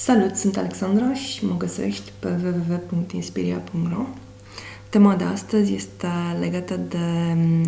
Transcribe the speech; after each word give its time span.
Salut, 0.00 0.36
sunt 0.36 0.56
Alexandra 0.56 1.14
și 1.14 1.46
mă 1.46 1.54
găsești 1.56 2.12
pe 2.18 2.28
www.inspiria.ro 2.28 4.02
Tema 4.88 5.14
de 5.14 5.24
astăzi 5.24 5.74
este 5.74 6.06
legată 6.40 6.76
de 6.76 6.96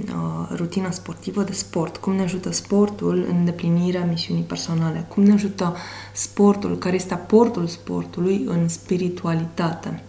uh, 0.08 0.56
rutina 0.56 0.90
sportivă, 0.90 1.42
de 1.42 1.52
sport. 1.52 1.96
Cum 1.96 2.14
ne 2.14 2.22
ajută 2.22 2.52
sportul 2.52 3.26
în 3.28 3.36
îndeplinirea 3.36 4.04
misiunii 4.04 4.42
personale? 4.42 5.06
Cum 5.08 5.22
ne 5.22 5.32
ajută 5.32 5.76
sportul? 6.12 6.78
Care 6.78 6.94
este 6.94 7.14
aportul 7.14 7.66
sportului 7.66 8.44
în 8.46 8.68
spiritualitate? 8.68 10.02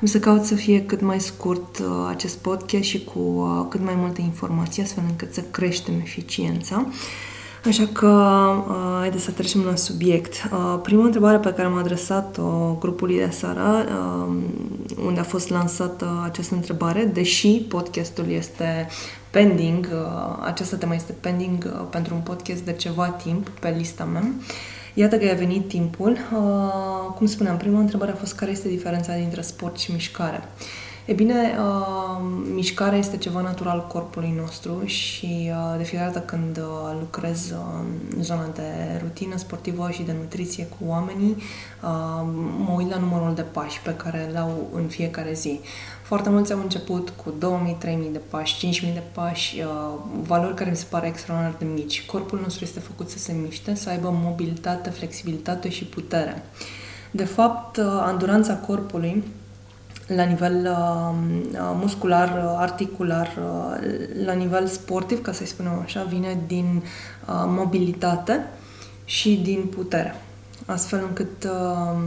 Am 0.00 0.06
să 0.06 0.18
caut 0.18 0.44
să 0.44 0.54
fie 0.54 0.84
cât 0.84 1.00
mai 1.00 1.20
scurt 1.20 1.78
uh, 1.78 1.86
acest 2.08 2.36
podcast 2.36 2.84
și 2.84 3.04
cu 3.04 3.18
uh, 3.18 3.66
cât 3.68 3.80
mai 3.80 3.94
multe 3.96 4.20
informații, 4.20 4.82
astfel 4.82 5.04
încât 5.08 5.34
să 5.34 5.40
creștem 5.40 5.94
eficiența. 6.00 6.86
Uh, 6.86 6.94
Așa 7.64 7.88
că, 7.92 8.06
uh, 8.68 8.96
haideți 8.98 9.24
să 9.24 9.30
trecem 9.30 9.64
la 9.64 9.74
subiect. 9.74 10.34
Uh, 10.52 10.80
prima 10.82 11.04
întrebare 11.04 11.38
pe 11.38 11.52
care 11.52 11.66
am 11.66 11.76
adresat-o 11.76 12.76
grupului 12.78 13.16
de 13.16 13.28
seară, 13.30 13.84
uh, 13.88 14.34
unde 15.04 15.20
a 15.20 15.22
fost 15.22 15.48
lansată 15.48 16.22
această 16.24 16.54
întrebare, 16.54 17.04
deși 17.04 17.48
podcastul 17.48 18.30
este 18.30 18.88
pending, 19.30 19.88
uh, 19.92 20.38
această 20.44 20.76
temă 20.76 20.94
este 20.94 21.12
pending 21.20 21.72
uh, 21.74 21.86
pentru 21.90 22.14
un 22.14 22.20
podcast 22.20 22.60
de 22.60 22.72
ceva 22.72 23.08
timp 23.08 23.48
pe 23.48 23.74
lista 23.76 24.04
mea, 24.04 24.32
Iată 24.94 25.16
că 25.16 25.30
a 25.30 25.34
venit 25.34 25.68
timpul. 25.68 26.10
Uh, 26.10 27.14
cum 27.16 27.26
spuneam, 27.26 27.56
prima 27.56 27.78
întrebare 27.78 28.10
a 28.10 28.14
fost 28.14 28.34
care 28.34 28.50
este 28.50 28.68
diferența 28.68 29.16
dintre 29.16 29.40
sport 29.40 29.78
și 29.78 29.92
mișcare. 29.92 30.42
Uh, 30.42 30.87
E 31.08 31.12
bine, 31.12 31.56
uh, 31.58 32.24
mișcarea 32.54 32.98
este 32.98 33.16
ceva 33.16 33.40
natural 33.40 33.86
corpului 33.86 34.34
nostru 34.36 34.84
și 34.84 35.50
uh, 35.50 35.74
de 35.76 35.82
fiecare 35.82 36.10
dată 36.12 36.26
când 36.26 36.56
uh, 36.56 36.96
lucrez 36.98 37.50
uh, 37.50 37.58
în 38.16 38.22
zona 38.22 38.46
de 38.54 38.62
rutină 39.02 39.36
sportivă 39.36 39.90
și 39.90 40.02
de 40.02 40.14
nutriție 40.20 40.64
cu 40.64 40.76
oamenii, 40.86 41.36
uh, 41.82 42.26
mă 42.58 42.74
uit 42.76 42.90
la 42.90 42.98
numărul 42.98 43.34
de 43.34 43.42
pași 43.42 43.80
pe 43.80 43.94
care 43.94 44.28
le 44.32 44.38
au 44.38 44.68
în 44.74 44.86
fiecare 44.86 45.32
zi. 45.32 45.60
Foarte 46.02 46.30
mulți 46.30 46.52
au 46.52 46.58
început 46.60 47.12
cu 47.24 47.34
2000-3000 47.38 48.12
de 48.12 48.20
pași, 48.30 48.58
5000 48.58 48.92
de 48.92 49.02
pași, 49.12 49.60
uh, 49.60 49.94
valori 50.26 50.54
care 50.54 50.70
mi 50.70 50.76
se 50.76 50.86
pare 50.88 51.06
extraordinar 51.06 51.54
de 51.58 51.64
mici. 51.64 52.06
Corpul 52.06 52.40
nostru 52.42 52.64
este 52.64 52.80
făcut 52.80 53.10
să 53.10 53.18
se 53.18 53.32
miște, 53.32 53.74
să 53.74 53.88
aibă 53.88 54.18
mobilitate, 54.22 54.90
flexibilitate 54.90 55.68
și 55.68 55.84
putere. 55.84 56.42
De 57.10 57.24
fapt, 57.24 57.76
uh, 57.76 57.84
anduranța 57.86 58.54
corpului 58.54 59.24
la 60.08 60.24
nivel 60.24 60.68
uh, 60.70 61.14
uh, 61.52 61.76
muscular, 61.80 62.28
uh, 62.28 62.54
articular, 62.56 63.28
uh, 63.38 64.24
la 64.24 64.32
nivel 64.32 64.66
sportiv, 64.66 65.22
ca 65.22 65.32
să-i 65.32 65.46
spunem 65.46 65.80
așa, 65.84 66.02
vine 66.02 66.38
din 66.46 66.82
uh, 67.26 67.44
mobilitate 67.46 68.46
și 69.04 69.40
din 69.42 69.66
putere. 69.74 70.14
Astfel 70.68 71.04
încât 71.08 71.44
uh, 71.44 71.98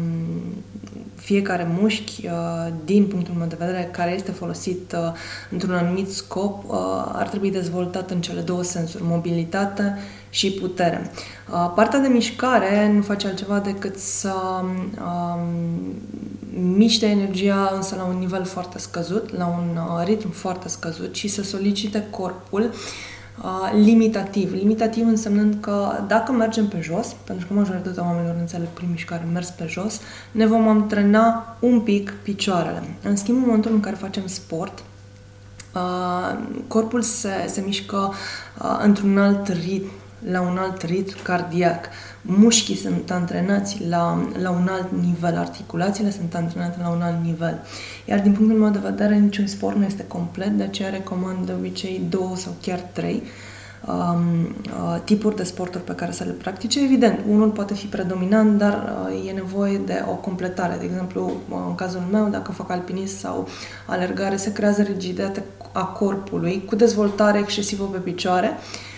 fiecare 1.15 1.67
mușchi, 1.79 2.25
uh, 2.25 2.73
din 2.85 3.07
punctul 3.07 3.33
meu 3.33 3.47
de 3.47 3.55
vedere, 3.59 3.89
care 3.91 4.13
este 4.13 4.31
folosit 4.31 4.95
uh, 4.97 5.11
într-un 5.49 5.73
anumit 5.73 6.11
scop, 6.11 6.63
uh, 6.69 6.75
ar 7.13 7.27
trebui 7.27 7.51
dezvoltat 7.51 8.11
în 8.11 8.21
cele 8.21 8.41
două 8.41 8.63
sensuri, 8.63 9.03
mobilitate 9.05 9.97
și 10.29 10.51
putere. 10.51 11.11
Partea 11.75 11.99
de 11.99 12.07
mișcare 12.07 12.91
nu 12.93 13.01
face 13.01 13.27
altceva 13.27 13.59
decât 13.59 13.97
să 13.97 14.33
um, 14.61 15.95
miște 16.75 17.05
energia 17.05 17.71
însă 17.75 17.95
la 17.95 18.03
un 18.03 18.17
nivel 18.17 18.45
foarte 18.45 18.77
scăzut, 18.77 19.37
la 19.37 19.47
un 19.47 19.79
ritm 20.05 20.31
foarte 20.31 20.67
scăzut 20.67 21.15
și 21.15 21.27
să 21.27 21.43
solicite 21.43 22.07
corpul 22.09 22.73
limitativ. 23.73 24.53
Limitativ 24.53 25.07
însemnând 25.07 25.57
că 25.59 26.03
dacă 26.07 26.31
mergem 26.31 26.67
pe 26.67 26.79
jos, 26.81 27.15
pentru 27.23 27.47
că 27.47 27.53
majoritatea 27.53 28.03
oamenilor 28.03 28.35
înțeleg 28.39 28.67
prin 28.67 28.89
mișcare 28.91 29.27
mers 29.33 29.49
pe 29.49 29.65
jos, 29.67 29.99
ne 30.31 30.45
vom 30.45 30.67
antrena 30.67 31.57
un 31.59 31.79
pic 31.79 32.13
picioarele. 32.23 32.83
În 33.03 33.15
schimb, 33.15 33.37
în 33.37 33.43
momentul 33.45 33.73
în 33.73 33.79
care 33.79 33.95
facem 33.95 34.27
sport, 34.27 34.83
corpul 36.67 37.01
se, 37.01 37.29
se 37.47 37.61
mișcă 37.65 38.13
într-un 38.83 39.17
alt 39.17 39.47
ritm, 39.47 39.91
la 40.29 40.41
un 40.41 40.57
alt 40.57 40.81
ritm 40.81 41.21
cardiac. 41.23 41.85
Mușchii 42.21 42.75
sunt 42.75 43.11
antrenați 43.11 43.85
la, 43.89 44.27
la 44.41 44.49
un 44.49 44.67
alt 44.71 44.91
nivel, 45.01 45.37
articulațiile 45.37 46.11
sunt 46.11 46.35
antrenate 46.35 46.77
la 46.81 46.89
un 46.89 47.01
alt 47.01 47.23
nivel. 47.23 47.61
Iar 48.05 48.19
din 48.19 48.31
punctul 48.31 48.57
meu 48.57 48.69
de 48.69 48.79
vedere, 48.83 49.15
niciun 49.15 49.47
sport 49.47 49.75
nu 49.75 49.85
este 49.85 50.05
complet, 50.07 50.49
de 50.49 50.63
aceea 50.63 50.89
recomand 50.89 51.45
de 51.45 51.51
obicei 51.51 52.01
două 52.09 52.35
sau 52.35 52.53
chiar 52.61 52.79
trei 52.79 53.23
um, 53.87 54.55
uh, 54.65 55.01
tipuri 55.03 55.35
de 55.35 55.43
sporturi 55.43 55.83
pe 55.83 55.95
care 55.95 56.11
să 56.11 56.23
le 56.23 56.31
practice. 56.31 56.83
Evident, 56.83 57.19
unul 57.29 57.49
poate 57.49 57.73
fi 57.73 57.85
predominant, 57.85 58.57
dar 58.57 59.07
uh, 59.09 59.29
e 59.29 59.31
nevoie 59.31 59.77
de 59.85 60.03
o 60.09 60.13
completare. 60.13 60.75
De 60.79 60.85
exemplu, 60.85 61.31
uh, 61.49 61.57
în 61.67 61.75
cazul 61.75 62.03
meu, 62.11 62.27
dacă 62.27 62.51
fac 62.51 62.71
alpinism 62.71 63.17
sau 63.17 63.47
alergare, 63.85 64.35
se 64.35 64.53
creează 64.53 64.81
rigiditate 64.81 65.43
a 65.71 65.85
corpului 65.85 66.63
cu 66.65 66.75
dezvoltare 66.75 67.39
excesivă 67.39 67.83
pe 67.83 67.97
picioare. 67.97 68.47
Uh, 68.47 68.89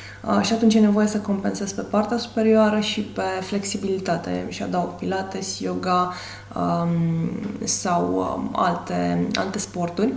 și 0.42 0.54
atunci 0.54 0.74
e 0.74 0.80
nevoie 0.80 1.08
să 1.08 1.18
compensez 1.18 1.72
pe 1.72 1.82
partea 1.82 2.18
superioară 2.18 2.80
și 2.80 3.02
pe 3.02 3.22
flexibilitate 3.42 4.46
și 4.50 4.64
adaug 4.64 4.90
pilates, 4.90 5.60
yoga 5.60 6.14
um, 6.56 7.30
sau 7.64 8.16
um, 8.16 8.50
alte, 8.56 9.28
alte 9.34 9.58
sporturi. 9.58 10.14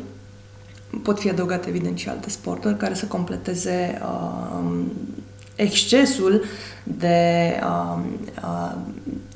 Pot 1.03 1.19
fi 1.19 1.31
adăugate, 1.31 1.69
evident, 1.69 1.99
și 1.99 2.09
alte 2.09 2.31
sporturi 2.31 2.77
care 2.77 2.95
să 2.95 3.07
completeze 3.07 4.01
um, 4.03 4.93
excesul 5.57 6.45
de 6.83 7.53
uh, 7.63 7.99
uh, 8.43 8.73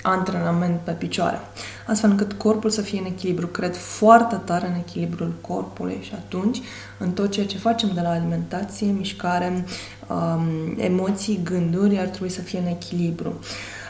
antrenament 0.02 0.80
pe 0.80 0.90
picioare, 0.90 1.40
astfel 1.86 2.10
încât 2.10 2.32
corpul 2.32 2.70
să 2.70 2.80
fie 2.80 2.98
în 2.98 3.04
echilibru. 3.04 3.46
Cred 3.46 3.76
foarte 3.76 4.36
tare 4.44 4.66
în 4.66 4.74
echilibrul 4.74 5.32
corpului 5.40 5.98
și 6.00 6.12
atunci, 6.14 6.60
în 6.98 7.10
tot 7.10 7.30
ceea 7.30 7.46
ce 7.46 7.58
facem 7.58 7.90
de 7.94 8.00
la 8.00 8.10
alimentație, 8.10 8.86
mișcare, 8.86 9.64
um, 10.10 10.76
emoții, 10.78 11.40
gânduri, 11.44 11.98
ar 11.98 12.06
trebui 12.06 12.28
să 12.28 12.40
fie 12.40 12.58
în 12.58 12.66
echilibru. 12.66 13.38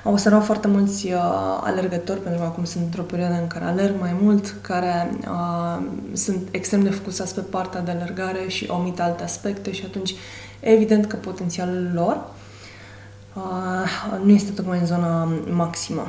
Am 0.05 0.13
observat 0.13 0.45
foarte 0.45 0.69
mulți 0.69 1.07
uh, 1.07 1.21
alergători, 1.61 2.21
pentru 2.21 2.41
că 2.41 2.47
acum 2.47 2.65
sunt 2.65 2.85
într-o 2.85 3.03
perioadă 3.03 3.35
în 3.41 3.47
care 3.47 3.65
alerg 3.65 3.95
mai 4.01 4.17
mult, 4.21 4.55
care 4.61 5.11
uh, 5.21 5.83
sunt 6.13 6.49
extrem 6.51 6.83
de 6.83 6.91
focusați 6.91 7.35
pe 7.35 7.41
partea 7.41 7.81
de 7.81 7.91
alergare 7.91 8.49
și 8.49 8.67
omit 8.69 9.01
alte 9.01 9.23
aspecte 9.23 9.73
și 9.73 9.85
atunci 9.87 10.15
evident 10.61 11.07
că 11.07 11.17
potențialul 11.17 11.91
lor 11.95 12.25
uh, 13.35 14.21
nu 14.25 14.31
este 14.31 14.51
tocmai 14.51 14.79
în 14.79 14.87
zona 14.87 15.29
maximă. 15.51 16.07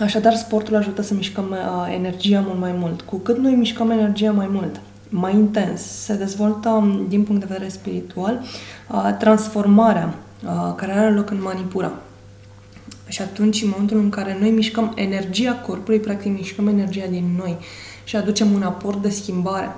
Așadar, 0.00 0.34
sportul 0.34 0.76
ajută 0.76 1.02
să 1.02 1.14
mișcăm 1.14 1.50
uh, 1.50 1.94
energia 1.94 2.40
mult 2.40 2.58
mai 2.58 2.72
mult. 2.72 3.00
Cu 3.00 3.16
cât 3.16 3.38
noi 3.38 3.54
mișcăm 3.54 3.90
energia 3.90 4.32
mai 4.32 4.48
mult, 4.50 4.80
mai 5.16 5.34
intens, 5.34 5.82
se 5.82 6.14
dezvoltă, 6.14 6.68
um, 6.68 7.04
din 7.08 7.22
punct 7.22 7.40
de 7.40 7.46
vedere 7.52 7.68
spiritual, 7.68 8.40
uh, 8.90 9.16
transformarea 9.18 10.14
uh, 10.44 10.74
care 10.76 10.92
are 10.92 11.10
loc 11.10 11.30
în 11.30 11.42
manipura. 11.42 11.92
Și 13.08 13.22
atunci, 13.22 13.62
în 13.62 13.68
momentul 13.68 13.98
în 13.98 14.08
care 14.08 14.36
noi 14.40 14.50
mișcăm 14.50 14.92
energia 14.94 15.52
corpului, 15.52 15.98
practic 15.98 16.32
mișcăm 16.32 16.66
energia 16.66 17.06
din 17.10 17.24
noi 17.36 17.58
și 18.04 18.16
aducem 18.16 18.52
un 18.52 18.62
aport 18.62 19.02
de 19.02 19.08
schimbare. 19.08 19.70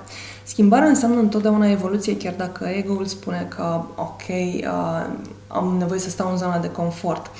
Schimbarea 0.43 0.87
înseamnă 0.87 1.19
întotdeauna 1.19 1.71
evoluție, 1.71 2.17
chiar 2.17 2.33
dacă 2.37 2.65
ego-ul 2.65 3.05
spune 3.05 3.47
că, 3.49 3.81
ok, 3.95 4.21
uh, 4.27 5.05
am 5.47 5.75
nevoie 5.77 5.99
să 5.99 6.09
stau 6.09 6.31
în 6.31 6.37
zona 6.37 6.57
de 6.57 6.71
confort. 6.71 7.31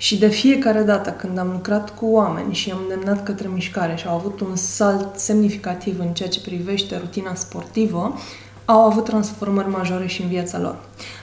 Și 0.00 0.18
de 0.18 0.28
fiecare 0.28 0.82
dată 0.82 1.10
când 1.10 1.38
am 1.38 1.50
lucrat 1.50 1.94
cu 1.94 2.06
oameni 2.06 2.54
și 2.54 2.70
am 2.70 2.78
îndemnat 2.82 3.22
către 3.22 3.48
mișcare 3.48 3.94
și 3.96 4.06
au 4.06 4.14
avut 4.14 4.40
un 4.40 4.56
salt 4.56 5.18
semnificativ 5.18 5.98
în 5.98 6.12
ceea 6.12 6.28
ce 6.28 6.40
privește 6.40 6.96
rutina 6.96 7.34
sportivă, 7.34 8.14
au 8.64 8.80
avut 8.80 9.04
transformări 9.04 9.68
majore 9.68 10.06
și 10.06 10.22
în 10.22 10.28
viața 10.28 10.58
lor. 10.58 10.78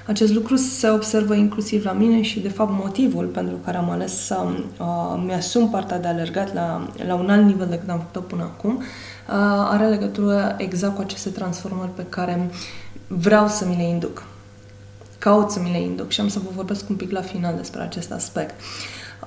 Acest 0.08 0.34
lucru 0.34 0.56
se 0.56 0.90
observă 0.90 1.34
inclusiv 1.34 1.86
la 1.86 1.92
mine 1.92 2.22
și, 2.22 2.40
de 2.40 2.50
fapt, 2.50 2.72
motivul 2.72 3.26
pentru 3.26 3.56
care 3.66 3.78
am 3.78 3.90
ales 3.90 4.26
să 4.26 4.38
uh, 4.80 5.24
mi-asum 5.26 5.70
partea 5.70 6.00
de 6.00 6.08
alergat 6.08 6.54
la, 6.54 6.88
la 7.08 7.16
un 7.16 7.30
alt 7.30 7.46
nivel 7.46 7.68
decât 7.70 7.90
am 7.90 8.06
făcut 8.12 8.28
până 8.28 8.44
acum, 8.44 8.76
uh, 8.76 8.84
are 9.72 9.88
legătură 9.88 10.56
exact 10.58 10.96
cu 10.96 11.02
aceste 11.02 11.30
transformări 11.30 11.92
pe 11.96 12.06
care 12.10 12.50
vreau 13.08 13.48
să 13.48 13.66
mi 13.66 13.76
le 13.76 13.84
induc. 13.84 14.24
Caut 15.28 15.52
să 15.52 15.60
mi 15.60 15.72
le 15.72 15.82
induc 15.82 16.12
și 16.12 16.22
am 16.22 16.28
să 16.28 16.40
vă 16.40 16.50
vorbesc 16.56 16.90
un 16.90 16.96
pic 16.96 17.12
la 17.12 17.22
final 17.22 17.56
despre 17.56 17.82
acest 17.82 18.12
aspect. 18.12 18.60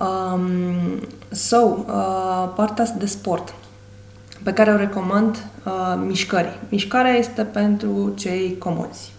Um, 0.00 1.00
so, 1.30 1.56
uh, 1.56 2.52
partea 2.56 2.94
de 2.98 3.06
sport 3.06 3.54
pe 4.42 4.52
care 4.52 4.72
o 4.72 4.76
recomand 4.76 5.44
uh, 5.64 6.02
mișcării. 6.06 6.58
Mișcarea 6.68 7.12
este 7.12 7.42
pentru 7.42 8.12
cei 8.16 8.58
comozi. 8.58 9.12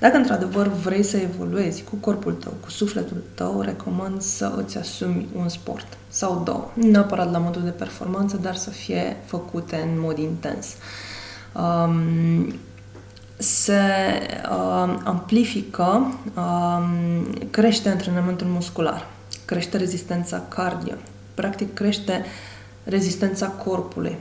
Dacă 0.00 0.16
într-adevăr 0.16 0.66
vrei 0.66 1.02
să 1.02 1.16
evoluezi 1.16 1.82
cu 1.82 1.96
corpul 1.96 2.32
tău, 2.32 2.52
cu 2.60 2.70
sufletul 2.70 3.22
tău, 3.34 3.60
recomand 3.60 4.20
să 4.20 4.52
îți 4.56 4.78
asumi 4.78 5.28
un 5.36 5.48
sport 5.48 5.86
sau 6.08 6.42
două. 6.44 6.70
Nu 6.74 6.90
neapărat 6.90 7.30
la 7.30 7.38
modul 7.38 7.62
de 7.62 7.70
performanță, 7.70 8.36
dar 8.36 8.54
să 8.54 8.70
fie 8.70 9.16
făcute 9.24 9.76
în 9.76 10.00
mod 10.00 10.18
intens. 10.18 10.66
Um, 11.52 12.54
se 13.36 13.80
uh, 14.50 14.94
amplifică, 15.04 16.18
uh, 16.36 16.82
crește 17.50 17.88
antrenamentul 17.88 18.46
muscular, 18.46 19.06
crește 19.44 19.76
rezistența 19.76 20.42
cardio, 20.48 20.94
Practic 21.34 21.74
crește 21.74 22.24
rezistența 22.84 23.46
corpului. 23.46 24.16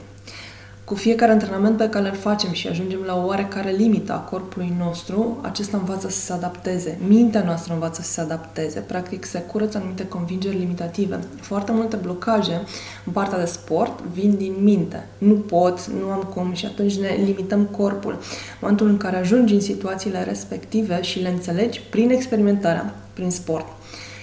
Cu 0.86 0.96
fiecare 0.96 1.32
antrenament 1.32 1.78
pe 1.78 1.90
care 1.90 2.10
îl 2.10 2.16
facem 2.16 2.52
și 2.52 2.68
ajungem 2.68 3.00
la 3.06 3.18
o 3.18 3.26
oarecare 3.26 3.72
limită 3.72 4.14
a 4.14 4.18
corpului 4.18 4.74
nostru, 4.78 5.38
acesta 5.42 5.78
învață 5.78 6.10
să 6.10 6.20
se 6.20 6.34
adapteze. 6.34 6.98
Mintea 7.08 7.44
noastră 7.44 7.74
învață 7.74 8.02
să 8.02 8.12
se 8.12 8.22
adapteze. 8.22 8.80
Practic, 8.80 9.26
se 9.26 9.40
curăță 9.40 9.78
anumite 9.78 10.08
convingeri 10.08 10.58
limitative. 10.58 11.20
Foarte 11.42 11.72
multe 11.72 11.96
blocaje 11.96 12.62
în 13.06 13.12
partea 13.12 13.40
de 13.40 13.46
sport 13.46 14.00
vin 14.14 14.36
din 14.38 14.54
minte. 14.60 15.08
Nu 15.18 15.34
pot, 15.34 15.88
nu 15.88 16.10
am 16.10 16.32
cum 16.34 16.54
și 16.54 16.66
atunci 16.66 17.00
ne 17.00 17.18
limităm 17.26 17.64
corpul. 17.64 18.12
În 18.12 18.20
momentul 18.62 18.88
în 18.88 18.98
care 18.98 19.16
ajungi 19.16 19.54
în 19.54 19.62
situațiile 19.62 20.24
respective 20.24 21.02
și 21.02 21.20
le 21.20 21.30
înțelegi 21.30 21.82
prin 21.90 22.10
experimentarea, 22.10 22.96
prin 23.14 23.32
sport 23.32 23.66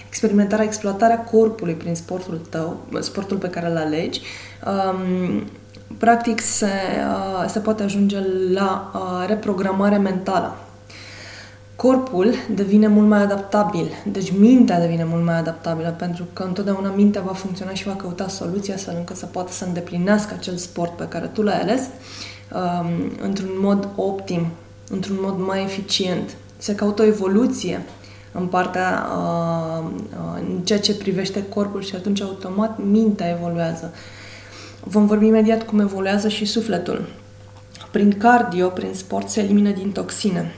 experimentarea, 0.08 0.64
exploatarea 0.64 1.18
corpului 1.18 1.74
prin 1.74 1.94
sportul 1.94 2.40
tău, 2.48 2.86
sportul 3.00 3.36
pe 3.36 3.48
care 3.48 3.70
îl 3.70 3.76
alegi, 3.76 4.20
um, 4.66 5.46
practic 5.98 6.40
se, 6.40 6.66
uh, 6.66 7.48
se 7.48 7.58
poate 7.58 7.82
ajunge 7.82 8.18
la 8.52 8.90
uh, 8.94 9.28
reprogramare 9.28 9.96
mentală. 9.96 10.56
Corpul 11.76 12.34
devine 12.54 12.86
mult 12.86 13.08
mai 13.08 13.22
adaptabil, 13.22 13.90
deci 14.06 14.32
mintea 14.38 14.80
devine 14.80 15.04
mult 15.04 15.24
mai 15.24 15.38
adaptabilă, 15.38 15.94
pentru 15.98 16.26
că 16.32 16.42
întotdeauna 16.42 16.90
mintea 16.90 17.22
va 17.22 17.32
funcționa 17.32 17.72
și 17.72 17.86
va 17.86 17.94
căuta 17.94 18.28
soluția 18.28 18.74
astfel 18.74 18.94
încât 18.98 19.16
să 19.16 19.26
poată 19.26 19.52
să 19.52 19.64
îndeplinească 19.64 20.34
acel 20.38 20.56
sport 20.56 20.96
pe 20.96 21.08
care 21.08 21.26
tu 21.26 21.42
l-ai 21.42 21.60
ales 21.60 21.82
um, 21.82 23.12
într-un 23.22 23.50
mod 23.60 23.88
optim, 23.96 24.46
într-un 24.90 25.16
mod 25.20 25.46
mai 25.46 25.62
eficient. 25.62 26.36
Se 26.58 26.74
caută 26.74 27.02
o 27.02 27.06
evoluție 27.06 27.82
în 28.32 28.46
partea, 28.46 29.06
uh, 29.16 29.84
uh, 30.10 30.40
în 30.40 30.60
ceea 30.64 30.80
ce 30.80 30.94
privește 30.94 31.46
corpul 31.46 31.82
și 31.82 31.94
atunci 31.94 32.20
automat 32.20 32.78
mintea 32.84 33.28
evoluează. 33.28 33.92
Vom 34.84 35.06
vorbi 35.06 35.26
imediat 35.26 35.62
cum 35.62 35.80
evoluează 35.80 36.28
și 36.28 36.44
sufletul. 36.44 37.08
Prin 37.90 38.18
cardio, 38.18 38.68
prin 38.68 38.94
sport, 38.94 39.28
se 39.28 39.40
elimină 39.40 39.70
din 39.70 39.92
toxine. 39.92 40.54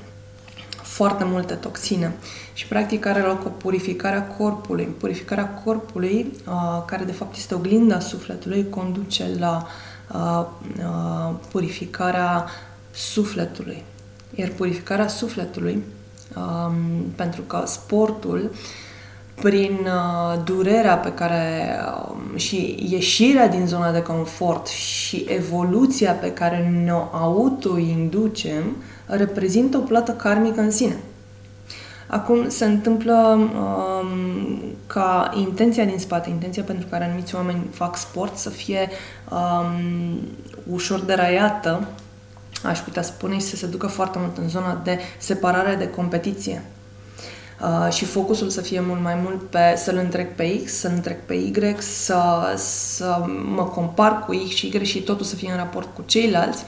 Foarte 0.82 1.24
multe 1.24 1.54
toxine. 1.54 2.14
Și 2.52 2.66
practic 2.66 3.06
are 3.06 3.20
loc 3.20 3.44
o 3.44 3.48
purificare 3.48 4.16
a 4.16 4.26
corpului. 4.26 4.84
Purificarea 4.84 5.48
corpului, 5.48 6.32
uh, 6.46 6.82
care 6.86 7.04
de 7.04 7.12
fapt 7.12 7.36
este 7.36 7.54
oglinda 7.54 8.00
sufletului, 8.00 8.68
conduce 8.68 9.26
la 9.38 9.66
uh, 10.14 10.46
uh, 10.78 11.34
purificarea 11.50 12.46
sufletului. 12.90 13.82
Iar 14.34 14.48
purificarea 14.48 15.08
sufletului, 15.08 15.82
um, 16.36 16.74
pentru 17.16 17.42
că 17.42 17.62
sportul 17.66 18.50
prin 19.34 19.78
uh, 19.84 20.42
durerea 20.44 20.96
pe 20.96 21.12
care 21.12 21.76
uh, 21.86 22.40
și 22.40 22.86
ieșirea 22.90 23.48
din 23.48 23.66
zona 23.66 23.92
de 23.92 24.02
confort 24.02 24.66
și 24.66 25.26
evoluția 25.28 26.12
pe 26.12 26.32
care 26.32 26.82
ne-o 26.84 27.08
autoinducem 27.12 28.76
reprezintă 29.06 29.76
o 29.76 29.80
plată 29.80 30.12
karmică 30.12 30.60
în 30.60 30.70
sine. 30.70 30.96
Acum 32.06 32.48
se 32.48 32.64
întâmplă 32.64 33.38
um, 33.38 34.62
ca 34.86 35.30
intenția 35.34 35.84
din 35.84 35.98
spate, 35.98 36.30
intenția 36.30 36.62
pentru 36.62 36.86
care 36.90 37.04
anumiți 37.04 37.34
oameni 37.34 37.66
fac 37.70 37.96
sport 37.96 38.36
să 38.36 38.50
fie 38.50 38.88
um, 39.30 40.20
ușor 40.72 41.00
deraiată, 41.00 41.88
aș 42.64 42.78
putea 42.78 43.02
spune, 43.02 43.34
și 43.34 43.40
să 43.40 43.56
se 43.56 43.66
ducă 43.66 43.86
foarte 43.86 44.18
mult 44.20 44.36
în 44.36 44.48
zona 44.48 44.80
de 44.84 44.98
separare 45.18 45.74
de 45.74 45.90
competiție 45.90 46.62
uh, 47.62 47.92
și 47.92 48.04
focusul 48.04 48.48
să 48.48 48.60
fie 48.60 48.80
mult 48.80 49.02
mai 49.02 49.14
mult 49.22 49.50
pe 49.50 49.74
să-l 49.76 49.96
întrec 49.96 50.36
pe 50.36 50.62
X, 50.64 50.72
să-l 50.72 50.92
întrec 50.94 51.26
pe 51.26 51.34
Y, 51.34 51.76
să, 51.78 52.54
să 52.56 53.24
mă 53.54 53.64
compar 53.64 54.24
cu 54.24 54.32
X 54.48 54.54
și 54.54 54.66
Y 54.66 54.84
și 54.84 55.02
totul 55.02 55.24
să 55.24 55.34
fie 55.34 55.50
în 55.50 55.56
raport 55.56 55.94
cu 55.94 56.02
ceilalți. 56.06 56.64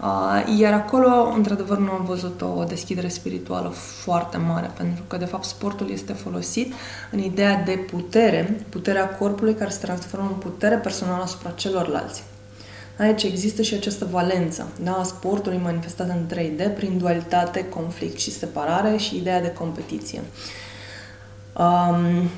Uh, 0.00 0.58
iar 0.58 0.72
acolo, 0.72 1.32
într-adevăr, 1.36 1.78
nu 1.78 1.90
am 1.90 2.04
văzut 2.04 2.42
o 2.56 2.64
deschidere 2.64 3.08
spirituală 3.08 3.68
foarte 3.68 4.36
mare, 4.36 4.70
pentru 4.76 5.02
că, 5.06 5.16
de 5.16 5.24
fapt, 5.24 5.44
sportul 5.44 5.90
este 5.90 6.12
folosit 6.12 6.72
în 7.10 7.18
ideea 7.18 7.62
de 7.64 7.72
putere, 7.90 8.66
puterea 8.68 9.08
corpului 9.08 9.54
care 9.54 9.70
se 9.70 9.78
transformă 9.80 10.28
în 10.32 10.38
putere 10.38 10.76
personală 10.76 11.22
asupra 11.22 11.50
celorlalți. 11.50 12.22
Aici 13.02 13.22
există 13.22 13.62
și 13.62 13.74
această 13.74 14.08
valență. 14.10 14.68
Da? 14.82 15.02
Sportul 15.04 15.52
e 15.52 15.56
manifestat 15.62 16.08
în 16.08 16.36
3D 16.36 16.74
prin 16.74 16.98
dualitate, 16.98 17.68
conflict 17.68 18.18
și 18.18 18.30
separare 18.32 18.96
și 18.96 19.16
ideea 19.16 19.40
de 19.40 19.52
competiție. 19.52 20.22
Um, 21.58 22.28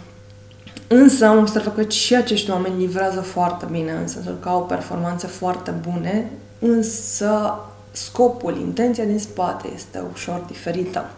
însă 0.88 1.26
am 1.26 1.38
observat 1.38 1.74
că 1.74 1.82
și 1.82 2.14
acești 2.14 2.50
oameni 2.50 2.80
livrează 2.80 3.20
foarte 3.20 3.66
bine, 3.70 3.92
în 3.92 4.06
sensul 4.06 4.38
că 4.40 4.48
au 4.48 4.64
performanțe 4.64 5.26
foarte 5.26 5.70
bune, 5.70 6.30
însă 6.58 7.58
scopul, 7.90 8.56
intenția 8.56 9.04
din 9.04 9.18
spate 9.18 9.68
este 9.74 10.02
ușor 10.12 10.44
diferită. 10.46 11.10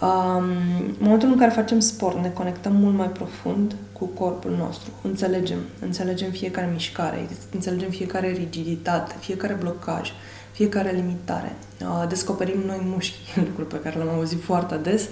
Um, 0.00 0.44
în 0.78 0.94
momentul 0.98 1.28
în 1.28 1.38
care 1.38 1.50
facem 1.50 1.80
sport, 1.80 2.18
ne 2.18 2.28
conectăm 2.28 2.72
mult 2.76 2.96
mai 2.96 3.08
profund 3.08 3.74
cu 3.98 4.04
corpul 4.04 4.50
nostru. 4.58 4.90
Înțelegem, 5.02 5.58
înțelegem 5.80 6.30
fiecare 6.30 6.70
mișcare, 6.72 7.28
înțelegem 7.52 7.90
fiecare 7.90 8.32
rigiditate, 8.32 9.14
fiecare 9.20 9.54
blocaj, 9.54 10.12
fiecare 10.52 10.90
limitare. 10.90 11.56
Uh, 11.80 12.04
descoperim 12.08 12.60
noi 12.66 12.80
mușchi, 12.84 13.18
lucruri 13.46 13.68
pe 13.68 13.80
care 13.80 13.96
le-am 13.96 14.16
auzit 14.16 14.42
foarte 14.42 14.76
des 14.76 15.08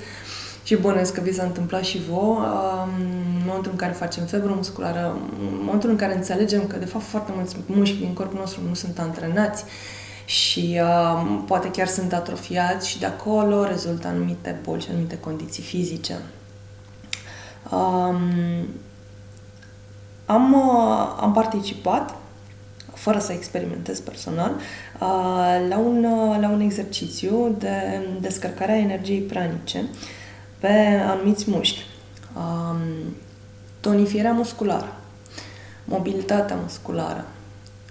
și 0.62 0.76
bănuiesc 0.76 1.14
că 1.14 1.20
vi 1.20 1.32
s-a 1.32 1.42
întâmplat 1.42 1.84
și 1.84 2.00
vouă. 2.08 2.40
Uh, 2.40 2.88
în 2.98 3.42
momentul 3.46 3.70
în 3.70 3.76
care 3.76 3.92
facem 3.92 4.24
febră 4.24 4.52
musculară, 4.56 5.18
în 5.40 5.62
momentul 5.64 5.90
în 5.90 5.96
care 5.96 6.14
înțelegem 6.14 6.66
că 6.66 6.76
de 6.76 6.84
fapt 6.84 7.04
foarte 7.04 7.32
mulți 7.34 7.56
mușchi 7.66 7.98
din 7.98 8.12
corpul 8.12 8.38
nostru 8.38 8.60
nu 8.68 8.74
sunt 8.74 8.98
antrenați, 8.98 9.64
și 10.26 10.80
uh, 10.82 11.42
poate 11.46 11.70
chiar 11.70 11.86
sunt 11.86 12.12
atrofiați 12.12 12.88
și 12.88 12.98
de 12.98 13.06
acolo 13.06 13.64
rezultă 13.64 14.06
anumite 14.06 14.60
boli 14.62 14.82
și 14.82 14.88
anumite 14.90 15.18
condiții 15.18 15.62
fizice. 15.62 16.18
Um, 17.70 18.66
am, 20.26 20.52
uh, 20.52 21.16
am 21.20 21.32
participat, 21.32 22.14
fără 22.94 23.18
să 23.18 23.32
experimentez 23.32 24.00
personal, 24.00 24.50
uh, 24.50 25.66
la, 25.68 25.78
un, 25.78 26.04
uh, 26.04 26.36
la 26.40 26.48
un 26.48 26.60
exercițiu 26.60 27.56
de 27.58 28.06
descărcare 28.20 28.72
a 28.72 28.78
energiei 28.78 29.20
pranice 29.20 29.84
pe 30.58 31.02
anumiți 31.06 31.50
mușchi. 31.50 31.84
Um, 32.36 33.14
tonifierea 33.80 34.32
musculară, 34.32 34.96
mobilitatea 35.84 36.56
musculară, 36.56 37.24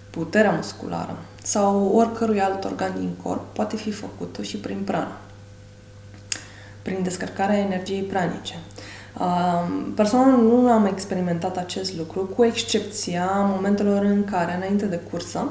puterea 0.09 0.51
musculară 0.51 1.17
sau 1.43 1.87
oricărui 1.87 2.41
alt 2.41 2.63
organ 2.63 2.93
din 2.99 3.15
corp 3.23 3.53
poate 3.53 3.75
fi 3.75 3.91
făcută 3.91 4.41
și 4.41 4.57
prin 4.57 4.81
prana, 4.85 5.17
prin 6.81 7.03
descărcarea 7.03 7.57
energiei 7.57 8.01
pranice. 8.01 8.59
Personal 9.95 10.41
nu 10.41 10.71
am 10.71 10.85
experimentat 10.85 11.57
acest 11.57 11.97
lucru, 11.97 12.19
cu 12.35 12.43
excepția 12.43 13.29
momentelor 13.55 14.03
în 14.03 14.23
care, 14.23 14.55
înainte 14.55 14.85
de 14.85 14.99
cursă, 15.11 15.49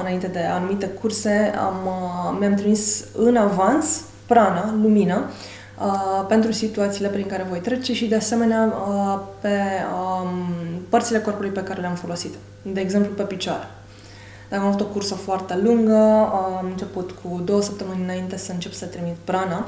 înainte 0.00 0.26
de 0.26 0.38
anumite 0.38 0.86
curse, 0.86 1.52
am, 1.58 1.76
mi-am 2.38 2.54
trimis 2.54 3.04
în 3.16 3.36
avans 3.36 4.00
prana, 4.26 4.74
lumină, 4.82 5.22
pentru 6.28 6.52
situațiile 6.52 7.08
prin 7.08 7.26
care 7.26 7.46
voi 7.48 7.58
trece 7.58 7.94
și, 7.94 8.06
de 8.06 8.16
asemenea, 8.16 8.72
pe 9.40 9.56
părțile 10.88 11.18
corpului 11.18 11.50
pe 11.50 11.62
care 11.62 11.80
le-am 11.80 11.94
folosit. 11.94 12.34
De 12.62 12.80
exemplu, 12.80 13.12
pe 13.12 13.22
picioare. 13.22 13.68
Dacă 14.48 14.62
am 14.62 14.68
avut 14.68 14.80
o 14.80 14.84
cursă 14.84 15.14
foarte 15.14 15.60
lungă, 15.62 15.96
am 16.32 16.66
început 16.70 17.10
cu 17.10 17.40
două 17.44 17.62
săptămâni 17.62 18.02
înainte 18.02 18.36
să 18.36 18.52
încep 18.52 18.72
să 18.72 18.84
trimit 18.84 19.14
prana 19.24 19.66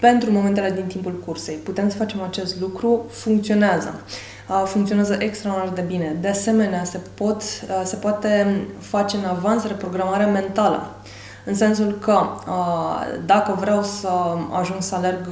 pentru 0.00 0.30
momentele 0.30 0.70
din 0.70 0.84
timpul 0.84 1.22
cursei. 1.26 1.54
Putem 1.54 1.88
să 1.88 1.96
facem 1.96 2.22
acest 2.22 2.60
lucru, 2.60 3.06
funcționează. 3.10 4.00
Funcționează 4.64 5.16
extraordinar 5.18 5.74
de 5.74 5.80
bine. 5.80 6.16
De 6.20 6.28
asemenea, 6.28 6.84
se, 6.84 7.00
pot, 7.14 7.42
se 7.84 7.96
poate 7.96 8.60
face 8.78 9.16
în 9.16 9.24
avans 9.24 9.66
reprogramarea 9.66 10.26
mentală. 10.26 10.96
În 11.44 11.54
sensul 11.54 11.98
că 12.00 12.26
dacă 13.26 13.56
vreau 13.60 13.82
să 13.82 14.08
ajung 14.50 14.82
să 14.82 14.94
alerg 14.94 15.28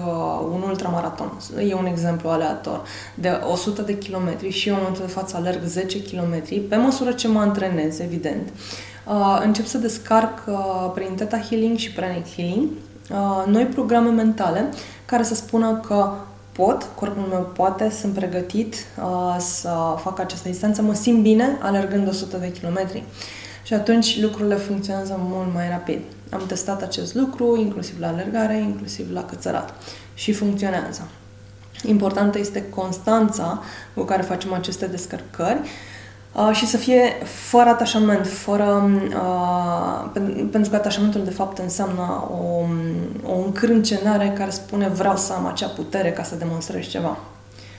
un 0.52 0.62
ultramaraton, 0.66 1.33
e 1.68 1.75
un 1.75 1.87
exemplu 1.87 2.28
aleator, 2.28 2.83
de 3.14 3.40
100 3.52 3.83
de 3.83 3.99
kilometri 3.99 4.50
și 4.50 4.68
eu 4.68 4.75
în 4.75 4.80
momentul 4.80 5.06
de 5.06 5.12
față 5.12 5.37
alerg 5.37 5.62
10 5.64 6.02
kilometri, 6.02 6.59
pe 6.59 6.76
măsură 6.76 7.12
ce 7.12 7.28
mă 7.28 7.40
antrenez, 7.40 7.99
evident, 7.99 8.49
încep 9.42 9.66
să 9.66 9.78
descarc 9.78 10.42
prin 10.94 11.14
Theta 11.14 11.38
Healing 11.38 11.76
și 11.76 11.92
Pranic 11.92 12.35
Healing 12.35 12.68
noi 13.46 13.64
programe 13.64 14.11
mentale 14.11 14.68
care 15.04 15.23
să 15.23 15.34
spună 15.34 15.80
că 15.87 16.12
pot, 16.52 16.87
corpul 16.94 17.26
meu 17.30 17.50
poate, 17.54 17.90
sunt 17.90 18.14
pregătit 18.14 18.75
uh, 18.75 19.37
să 19.38 19.70
fac 19.96 20.18
această 20.18 20.49
distanță, 20.49 20.82
mă 20.82 20.94
simt 20.94 21.23
bine 21.23 21.58
alergând 21.61 22.08
100 22.08 22.37
de 22.37 22.52
kilometri. 22.52 23.02
Și 23.62 23.75
atunci 23.75 24.20
lucrurile 24.20 24.54
funcționează 24.54 25.16
mult 25.18 25.54
mai 25.54 25.68
rapid. 25.68 26.00
Am 26.30 26.42
testat 26.46 26.82
acest 26.82 27.14
lucru, 27.14 27.56
inclusiv 27.56 28.00
la 28.00 28.08
alergare, 28.08 28.56
inclusiv 28.56 29.11
la 29.12 29.25
cățărat. 29.25 29.75
Și 30.14 30.32
funcționează. 30.32 31.08
Importantă 31.82 32.38
este 32.38 32.68
constanța 32.68 33.62
cu 33.94 34.02
care 34.02 34.23
facem 34.23 34.52
aceste 34.52 34.87
descărcări 34.87 35.58
uh, 35.58 35.93
și 36.52 36.66
să 36.66 36.76
fie 36.76 37.02
fără 37.24 37.68
atașament, 37.68 38.26
fără, 38.26 38.90
uh, 39.08 40.10
pentru 40.50 40.70
că 40.70 40.76
atașamentul 40.76 41.24
de 41.24 41.30
fapt 41.30 41.58
înseamnă 41.58 42.28
o, 42.30 42.64
o 43.32 43.36
încrâncenare 43.44 44.32
care 44.36 44.50
spune 44.50 44.88
vreau 44.88 45.16
să 45.16 45.32
am 45.32 45.46
acea 45.46 45.68
putere 45.68 46.12
ca 46.12 46.22
să 46.22 46.34
demonstrez 46.34 46.86
ceva 46.86 47.18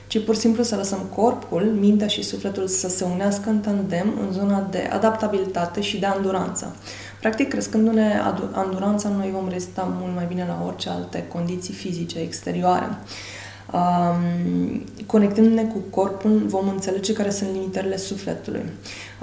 ci 0.08 0.24
pur 0.24 0.34
și 0.36 0.42
simplu 0.42 0.64
să 0.64 0.76
lăsăm 0.76 1.00
corpul, 1.16 1.62
mintea 1.62 2.08
și 2.08 2.24
sufletul 2.24 2.68
să 2.68 2.90
se 2.90 3.04
unească 3.14 3.50
în 3.50 3.60
tandem 3.60 4.14
în 4.22 4.32
zona 4.32 4.68
de 4.72 4.90
adaptabilitate 4.92 5.82
și 5.82 6.00
de 6.00 6.06
anduranță. 6.06 6.76
Practic, 7.20 7.50
crescându-ne 7.50 8.22
anduranța, 8.52 9.10
noi 9.10 9.30
vom 9.34 9.50
rezista 9.50 9.96
mult 10.00 10.16
mai 10.16 10.26
bine 10.28 10.46
la 10.48 10.64
orice 10.66 10.90
alte 10.90 11.28
condiții 11.28 11.74
fizice 11.74 12.20
exterioare. 12.20 12.98
Um, 13.74 14.84
conectându-ne 15.06 15.64
cu 15.64 15.78
corpul, 15.90 16.44
vom 16.48 16.68
înțelege 16.68 17.14
care 17.14 17.30
sunt 17.30 17.50
limitările 17.54 17.98
sufletului. 17.98 18.64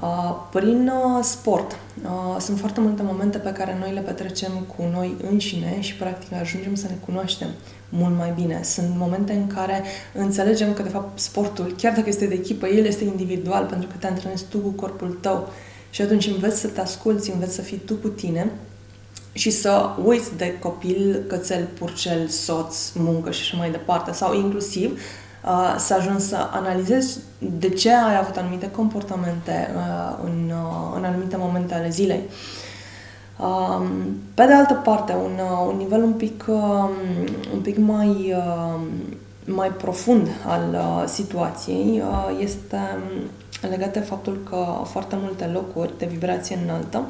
Uh, 0.02 0.37
prin 0.52 0.88
uh, 0.94 1.22
sport, 1.22 1.76
uh, 2.04 2.40
sunt 2.40 2.58
foarte 2.58 2.80
multe 2.80 3.02
momente 3.02 3.38
pe 3.38 3.52
care 3.52 3.76
noi 3.80 3.92
le 3.92 4.00
petrecem 4.00 4.50
cu 4.76 4.88
noi 4.92 5.16
înșine 5.30 5.80
și, 5.80 5.94
practic, 5.94 6.32
ajungem 6.32 6.75
să 6.75 6.87
ne 6.88 6.96
cunoaștem 7.04 7.49
mult 7.88 8.16
mai 8.16 8.32
bine. 8.34 8.61
Sunt 8.62 8.96
momente 8.96 9.32
în 9.32 9.46
care 9.46 9.82
înțelegem 10.14 10.72
că, 10.72 10.82
de 10.82 10.88
fapt, 10.88 11.18
sportul, 11.18 11.75
chiar 11.76 11.94
dacă 11.94 12.08
este 12.08 12.26
de 12.26 12.34
echipă, 12.34 12.66
el 12.66 12.84
este 12.84 13.04
individual, 13.04 13.64
pentru 13.64 13.88
că 13.88 13.94
te 13.99 14.06
antrenezi 14.06 14.44
tu 14.44 14.58
cu 14.58 14.68
corpul 14.68 15.18
tău. 15.20 15.49
Și 15.90 16.02
atunci 16.02 16.26
înveți 16.26 16.61
să 16.61 16.68
te 16.68 16.80
asculți, 16.80 17.30
înveți 17.30 17.54
să 17.54 17.62
fii 17.62 17.76
tu 17.76 17.94
cu 17.94 18.08
tine 18.08 18.50
și 19.32 19.50
să 19.50 19.90
uiți 20.04 20.36
de 20.36 20.58
copil, 20.58 21.24
cățel, 21.28 21.68
purcel, 21.78 22.28
soț, 22.28 22.92
muncă 22.92 23.30
și 23.30 23.40
așa 23.40 23.56
mai 23.56 23.70
departe. 23.70 24.12
Sau 24.12 24.34
inclusiv 24.34 25.00
uh, 25.44 25.74
să 25.78 25.94
ajungi 25.94 26.24
să 26.24 26.36
analizezi 26.50 27.18
de 27.38 27.68
ce 27.68 27.92
ai 27.92 28.16
avut 28.16 28.36
anumite 28.36 28.70
comportamente 28.70 29.70
uh, 29.76 30.18
în, 30.24 30.50
uh, 30.50 30.96
în 30.96 31.04
anumite 31.04 31.36
momente 31.36 31.74
ale 31.74 31.88
zilei. 31.88 32.20
Um, 33.38 33.86
pe 34.34 34.44
de 34.46 34.52
altă 34.52 34.74
parte, 34.74 35.12
un, 35.12 35.38
uh, 35.42 35.66
un 35.68 35.76
nivel 35.76 36.02
un 36.02 36.12
pic, 36.12 36.44
um, 36.48 36.90
un 37.54 37.60
pic 37.62 37.76
mai, 37.78 38.34
uh, 38.36 38.80
mai 39.44 39.68
profund 39.68 40.28
al 40.46 40.62
uh, 40.72 41.04
situației 41.06 42.02
uh, 42.06 42.38
este 42.40 42.80
legat 43.70 43.92
de 43.92 44.00
faptul 44.00 44.40
că 44.48 44.66
foarte 44.84 45.16
multe 45.20 45.44
locuri 45.44 45.98
de 45.98 46.06
vibrație 46.06 46.58
înaltă 46.64 47.04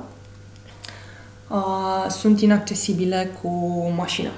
uh, 1.52 2.10
sunt 2.10 2.40
inaccesibile 2.40 3.30
cu 3.42 3.48
mașina. 3.96 4.30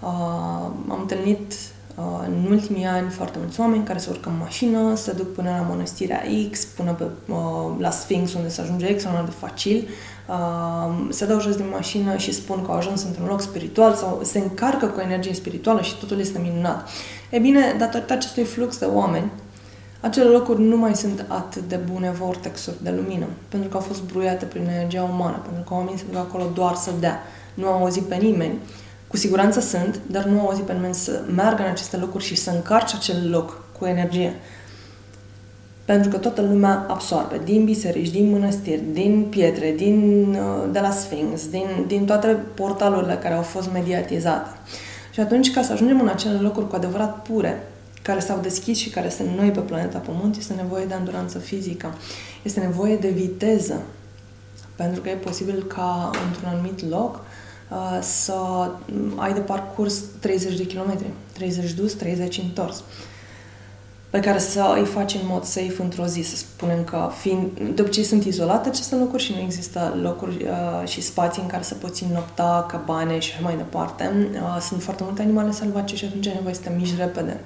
Uh, 0.00 0.70
am 0.88 0.98
întâlnit 1.00 1.52
uh, 1.96 2.04
în 2.26 2.46
ultimii 2.50 2.84
ani 2.84 3.10
foarte 3.10 3.38
mulți 3.38 3.60
oameni 3.60 3.84
care 3.84 3.98
se 3.98 4.10
urcă 4.10 4.28
în 4.28 4.38
mașină, 4.38 4.94
se 4.94 5.12
duc 5.12 5.34
până 5.34 5.50
la 5.50 5.66
mănăstirea 5.68 6.22
X, 6.50 6.64
până 6.64 6.92
pe, 6.92 7.04
uh, 7.32 7.36
la 7.78 7.90
Sphinx, 7.90 8.32
unde 8.32 8.48
se 8.48 8.60
ajunge 8.60 8.86
extraordinar 8.86 9.30
de 9.30 9.46
facil, 9.46 9.88
uh, 10.28 11.08
se 11.10 11.26
dau 11.26 11.40
jos 11.40 11.56
din 11.56 11.68
mașină 11.72 12.16
și 12.16 12.32
spun 12.32 12.64
că 12.64 12.70
au 12.70 12.76
ajuns 12.76 13.02
într-un 13.02 13.26
loc 13.26 13.40
spiritual 13.40 13.94
sau 13.94 14.20
se 14.22 14.38
încarcă 14.38 14.86
cu 14.86 15.00
energie 15.00 15.34
spirituală 15.34 15.82
și 15.82 15.98
totul 15.98 16.20
este 16.20 16.38
minunat. 16.38 16.88
E 17.30 17.38
bine, 17.38 17.74
datorită 17.78 18.12
acestui 18.12 18.44
flux 18.44 18.78
de 18.78 18.84
oameni, 18.84 19.30
acele 20.00 20.28
locuri 20.28 20.62
nu 20.62 20.76
mai 20.76 20.94
sunt 20.94 21.24
atât 21.28 21.62
de 21.68 21.76
bune 21.92 22.10
vortexuri 22.10 22.76
de 22.82 22.90
lumină, 22.90 23.26
pentru 23.48 23.68
că 23.68 23.76
au 23.76 23.82
fost 23.82 24.02
bruiate 24.02 24.44
prin 24.44 24.68
energia 24.68 25.02
umană, 25.02 25.42
pentru 25.44 25.62
că 25.62 25.74
oamenii 25.74 25.98
se 25.98 26.04
duc 26.10 26.20
acolo 26.20 26.44
doar 26.54 26.74
să 26.74 26.90
dea. 27.00 27.22
Nu 27.54 27.66
au 27.66 27.82
auzit 27.82 28.02
pe 28.02 28.14
nimeni. 28.14 28.58
Cu 29.06 29.16
siguranță 29.16 29.60
sunt, 29.60 30.00
dar 30.06 30.24
nu 30.24 30.40
au 30.40 30.46
auzit 30.46 30.64
pe 30.64 30.72
nimeni 30.72 30.94
să 30.94 31.22
meargă 31.34 31.62
în 31.62 31.70
aceste 31.70 31.96
locuri 31.96 32.24
și 32.24 32.36
să 32.36 32.50
încarce 32.50 32.96
acel 32.96 33.30
loc 33.30 33.62
cu 33.78 33.86
energie. 33.86 34.34
Pentru 35.84 36.10
că 36.10 36.16
toată 36.16 36.40
lumea 36.40 36.86
absorbe 36.88 37.40
din 37.44 37.64
biserici, 37.64 38.10
din 38.10 38.30
mănăstiri, 38.30 38.82
din 38.92 39.26
pietre, 39.30 39.72
din, 39.76 40.28
uh, 40.34 40.68
de 40.72 40.80
la 40.80 40.90
Sphinx, 40.90 41.48
din, 41.48 41.66
din 41.86 42.04
toate 42.04 42.36
portalurile 42.54 43.14
care 43.14 43.34
au 43.34 43.42
fost 43.42 43.72
mediatizate. 43.72 44.48
Și 45.10 45.20
atunci, 45.20 45.52
ca 45.52 45.62
să 45.62 45.72
ajungem 45.72 46.00
în 46.00 46.08
acele 46.08 46.38
locuri 46.38 46.68
cu 46.68 46.76
adevărat 46.76 47.22
pure, 47.22 47.62
care 48.02 48.20
s-au 48.20 48.38
deschis 48.42 48.78
și 48.78 48.90
care 48.90 49.08
sunt 49.08 49.28
noi 49.28 49.50
pe 49.50 49.60
planeta 49.60 49.98
Pământ, 49.98 50.36
este 50.36 50.54
nevoie 50.54 50.84
de 50.84 50.94
anduranță 50.94 51.38
fizică. 51.38 51.94
Este 52.42 52.60
nevoie 52.60 52.96
de 52.96 53.08
viteză. 53.08 53.82
Pentru 54.76 55.00
că 55.00 55.08
e 55.08 55.14
posibil 55.14 55.62
ca 55.62 56.10
într-un 56.28 56.48
anumit 56.48 56.88
loc 56.88 57.20
uh, 57.70 57.98
să 58.02 58.34
ai 59.16 59.32
de 59.32 59.40
parcurs 59.40 60.02
30 60.20 60.56
de 60.56 60.66
kilometri, 60.66 61.06
30 61.32 61.72
dus, 61.72 61.92
30 61.94 62.38
întors 62.38 62.82
pe 64.10 64.20
care 64.20 64.38
să 64.38 64.74
îi 64.78 64.84
faci 64.84 65.14
în 65.14 65.20
mod 65.24 65.44
safe 65.44 65.82
într-o 65.82 66.06
zi, 66.06 66.22
să 66.22 66.36
spunem 66.36 66.84
că 66.84 67.10
fiind, 67.20 67.60
de 67.74 67.82
obicei 67.82 68.04
sunt 68.04 68.24
izolate 68.24 68.68
aceste 68.68 68.94
locuri 68.94 69.22
și 69.22 69.32
nu 69.32 69.40
există 69.40 69.98
locuri 70.02 70.44
uh, 70.44 70.88
și 70.88 71.00
spații 71.00 71.42
în 71.42 71.48
care 71.48 71.62
să 71.62 71.74
poți 71.74 72.04
înnopta, 72.04 72.66
cabane 72.70 73.18
și 73.18 73.32
așa 73.32 73.42
mai 73.42 73.56
departe. 73.56 74.30
Uh, 74.32 74.60
sunt 74.60 74.82
foarte 74.82 75.02
multe 75.02 75.22
animale 75.22 75.50
salvace 75.50 75.96
și 75.96 76.04
atunci 76.04 76.26
ai 76.26 76.34
nevoie 76.34 76.54
să 76.54 76.60
te 76.60 76.70
miști 76.76 76.96
repede. 76.96 77.40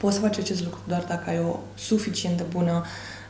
Poți 0.00 0.14
să 0.14 0.20
faci 0.20 0.38
acest 0.38 0.64
lucru 0.64 0.78
doar 0.86 1.04
dacă 1.08 1.30
ai 1.30 1.38
o 1.38 1.58
suficient 1.74 2.36
de 2.36 2.44
bună 2.50 2.84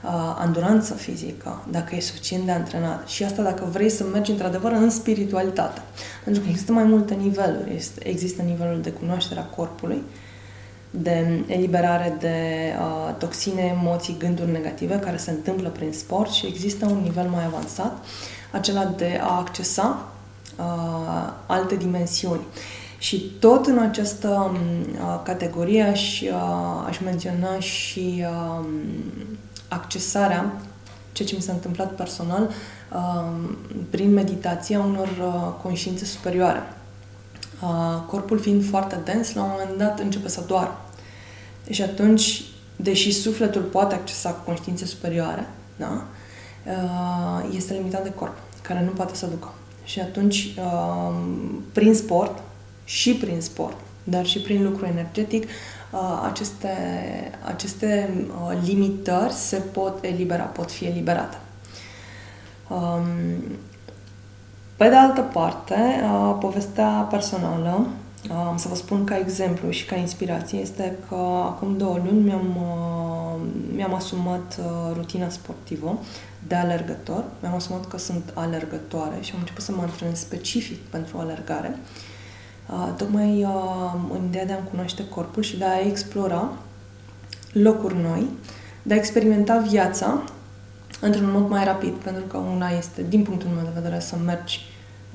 uh, 0.04 0.10
anduranță 0.38 0.94
fizică, 0.94 1.64
dacă 1.70 1.94
e 1.94 2.00
suficient 2.00 2.44
de 2.44 2.50
antrenat. 2.50 3.08
Și 3.08 3.25
asta 3.25 3.42
dacă 3.42 3.68
vrei 3.72 3.90
să 3.90 4.04
mergi 4.04 4.30
într-adevăr 4.30 4.72
în 4.72 4.90
spiritualitate. 4.90 5.80
Pentru 6.25 6.42
că 6.42 6.48
există 6.48 6.72
mai 6.72 6.84
multe 6.84 7.14
niveluri. 7.14 7.75
Este, 7.76 8.08
există 8.08 8.42
nivelul 8.42 8.80
de 8.80 8.90
cunoaștere 8.90 9.40
a 9.40 9.44
corpului, 9.44 10.02
de 10.90 11.44
eliberare 11.46 12.16
de 12.20 12.37
uh, 12.80 13.14
toxine, 13.18 13.76
emoții, 13.80 14.16
gânduri 14.18 14.50
negative 14.50 14.98
care 14.98 15.16
se 15.16 15.30
întâmplă 15.30 15.68
prin 15.68 15.92
sport 15.92 16.30
și 16.30 16.46
există 16.46 16.87
un 16.87 17.00
nivel 17.02 17.28
mai 17.28 17.44
avansat, 17.44 18.04
acela 18.50 18.84
de 18.84 19.20
a 19.22 19.37
accesa 19.37 20.08
uh, 20.58 21.32
alte 21.46 21.76
dimensiuni. 21.76 22.42
Și 22.99 23.19
tot 23.38 23.67
în 23.67 23.78
această 23.78 24.50
uh, 24.93 25.21
categorie 25.25 25.83
aș, 25.83 26.21
uh, 26.21 26.85
aș 26.87 26.99
menționa 26.99 27.59
și 27.59 28.25
uh, 28.25 28.67
accesarea, 29.69 30.52
ceea 31.12 31.28
ce 31.28 31.35
mi 31.35 31.43
s-a 31.43 31.52
întâmplat 31.52 31.93
personal, 31.93 32.50
uh, 32.93 33.50
prin 33.90 34.12
meditația 34.12 34.81
unor 34.81 35.09
uh, 35.09 35.62
conștiințe 35.62 36.05
superioare. 36.05 36.62
Uh, 37.62 38.02
corpul 38.07 38.38
fiind 38.38 38.64
foarte 38.69 39.00
dens, 39.05 39.35
la 39.35 39.43
un 39.43 39.50
moment 39.59 39.78
dat 39.78 39.99
începe 39.99 40.28
să 40.28 40.45
doară. 40.47 40.81
Și 41.71 41.83
atunci, 41.83 42.43
deși 42.76 43.12
sufletul 43.12 43.62
poate 43.62 43.95
accesa 43.95 44.31
conștiințe 44.31 44.87
superioare, 44.87 45.49
da? 45.76 46.05
Uh, 46.67 47.55
este 47.57 47.73
limitat 47.73 48.02
de 48.02 48.12
corp, 48.12 48.37
care 48.62 48.83
nu 48.85 48.90
poate 48.90 49.14
să 49.14 49.26
ducă. 49.26 49.52
Și 49.85 50.00
atunci, 50.00 50.55
uh, 50.59 51.14
prin 51.73 51.95
sport, 51.95 52.43
și 52.88 53.14
prin 53.14 53.40
sport, 53.40 53.76
dar 54.04 54.26
și 54.26 54.40
prin 54.40 54.62
lucru 54.62 54.87
energetic, 54.87 55.45
uh, 55.45 56.23
aceste, 56.30 56.68
aceste 57.45 58.11
uh, 58.28 58.59
limitări 58.64 59.33
se 59.33 59.57
pot 59.57 60.04
elibera, 60.04 60.42
pot 60.42 60.71
fi 60.71 60.85
eliberate. 60.85 61.37
Um, 62.68 63.42
pe 64.76 64.88
de 64.88 64.95
altă 64.95 65.21
parte, 65.21 65.75
uh, 66.02 66.37
povestea 66.40 66.88
personală, 67.11 67.87
să 68.57 68.68
vă 68.68 68.75
spun 68.75 69.04
ca 69.04 69.18
exemplu 69.18 69.71
și 69.71 69.85
ca 69.85 69.97
inspirație, 69.97 70.59
este 70.59 70.97
că 71.09 71.14
acum 71.45 71.76
două 71.76 72.00
luni 72.04 72.21
mi-am, 72.21 72.57
mi-am 73.75 73.95
asumat 73.95 74.61
rutina 74.92 75.28
sportivă 75.28 75.99
de 76.47 76.54
alergător. 76.54 77.25
Mi-am 77.40 77.54
asumat 77.54 77.88
că 77.88 77.99
sunt 77.99 78.33
alergătoare 78.35 79.16
și 79.21 79.33
am 79.35 79.40
început 79.40 79.62
să 79.62 79.73
mă 79.73 79.83
antrenez 79.83 80.18
specific 80.18 80.78
pentru 80.78 81.18
alergare. 81.18 81.68
Uh, 81.68 81.78
Uh, 81.78 82.17
tocmai 82.96 83.42
uh, 83.44 83.94
în 84.12 84.25
ideea 84.28 84.46
de 84.46 84.52
a-mi 84.52 84.68
cunoaște 84.70 85.08
corpul 85.08 85.42
și 85.42 85.58
de 85.58 85.64
a 85.64 85.87
explora 85.87 86.52
locuri 87.52 87.96
noi, 88.02 88.28
de 88.82 88.94
a 88.94 88.96
experimenta 88.96 89.58
viața 89.58 90.22
într-un 91.00 91.30
mod 91.30 91.48
mai 91.48 91.64
rapid, 91.64 91.92
pentru 91.92 92.22
că 92.22 92.37
una 92.37 92.68
este, 92.68 93.04
din 93.08 93.22
punctul 93.22 93.48
meu 93.54 93.64
de 93.64 93.80
vedere, 93.80 94.00
să 94.00 94.16
mergi 94.25 94.66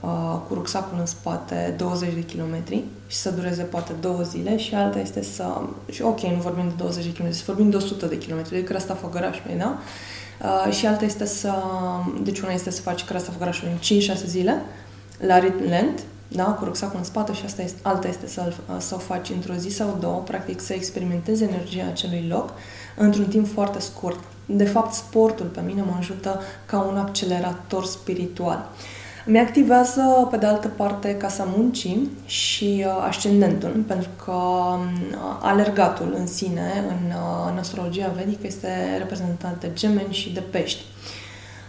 uh, 0.01 0.39
cu 0.47 0.53
rucsacul 0.53 0.97
în 0.99 1.05
spate 1.05 1.73
20 1.77 2.13
de 2.13 2.21
kilometri 2.21 2.83
și 3.07 3.17
să 3.17 3.31
dureze 3.31 3.63
poate 3.63 3.93
două 3.99 4.21
zile 4.21 4.57
și 4.57 4.75
alta 4.75 4.99
este 4.99 5.23
să... 5.23 5.61
Și 5.91 6.01
ok, 6.01 6.21
nu 6.21 6.41
vorbim 6.41 6.67
de 6.67 6.73
20 6.77 7.03
de 7.03 7.11
kilometri, 7.11 7.39
să 7.39 7.43
vorbim 7.47 7.69
de 7.69 7.75
100 7.75 8.05
de 8.05 8.17
kilometri, 8.17 8.53
de 8.53 8.63
Crăsta 8.63 8.93
Făgărașului, 8.93 9.55
da? 9.57 9.77
Uh, 10.41 10.73
și 10.73 10.85
alta 10.85 11.05
este 11.05 11.25
să... 11.25 11.53
Deci 12.23 12.39
una 12.39 12.51
este 12.51 12.71
să 12.71 12.81
faci 12.81 13.03
Crăsta 13.03 13.31
Făgărașului 13.31 13.71
în 13.71 13.99
5-6 14.15 14.25
zile, 14.25 14.61
la 15.19 15.39
ritm 15.39 15.63
lent, 15.67 16.03
da, 16.27 16.43
cu 16.43 16.65
rucsacul 16.65 16.97
în 16.97 17.03
spate 17.03 17.33
și 17.33 17.45
asta 17.45 17.61
este, 17.61 17.79
alta 17.81 18.07
este 18.07 18.27
să, 18.27 18.53
să 18.77 18.95
o 18.95 18.97
faci 18.97 19.29
într-o 19.29 19.53
zi 19.53 19.69
sau 19.69 19.97
două, 19.99 20.19
practic 20.19 20.59
să 20.61 20.73
experimentezi 20.73 21.43
energia 21.43 21.85
acelui 21.87 22.25
loc 22.29 22.53
într-un 22.97 23.25
timp 23.25 23.47
foarte 23.53 23.79
scurt. 23.79 24.19
De 24.45 24.65
fapt, 24.65 24.93
sportul 24.93 25.45
pe 25.45 25.61
mine 25.65 25.81
mă 25.81 25.95
ajută 25.97 26.41
ca 26.65 26.79
un 26.79 26.97
accelerator 26.97 27.85
spiritual. 27.85 28.69
Mi 29.25 29.39
activează, 29.39 30.27
pe 30.31 30.37
de 30.37 30.45
altă 30.45 30.67
parte, 30.67 31.15
casa 31.17 31.47
muncii 31.57 32.11
și 32.25 32.85
uh, 32.87 33.05
ascendentul, 33.07 33.83
pentru 33.87 34.09
că 34.25 34.31
uh, 34.31 35.39
alergatul 35.41 36.15
în 36.17 36.27
sine, 36.27 36.85
în, 36.87 37.11
uh, 37.11 37.51
în 37.51 37.57
astrologia 37.57 38.11
vedică, 38.15 38.47
este 38.47 38.95
reprezentat 38.97 39.59
de 39.59 39.71
gemeni 39.73 40.13
și 40.13 40.33
de 40.33 40.39
pești. 40.39 40.83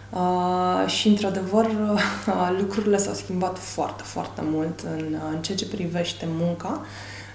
Uh, 0.09 0.87
și, 0.87 1.07
într-adevăr, 1.07 1.65
uh, 1.65 2.57
lucrurile 2.59 2.97
s-au 2.97 3.13
schimbat 3.13 3.57
foarte, 3.57 4.03
foarte 4.03 4.41
mult 4.43 4.79
în, 4.79 5.13
uh, 5.13 5.19
în 5.33 5.41
ceea 5.41 5.57
ce 5.57 5.67
privește 5.67 6.27
munca, 6.37 6.81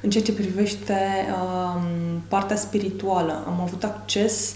în 0.01 0.11
ceea 0.11 0.25
ce 0.25 0.33
privește 0.33 1.27
uh, 1.31 1.83
partea 2.29 2.57
spirituală. 2.57 3.45
Am 3.47 3.61
avut 3.61 3.85
acces 3.85 4.55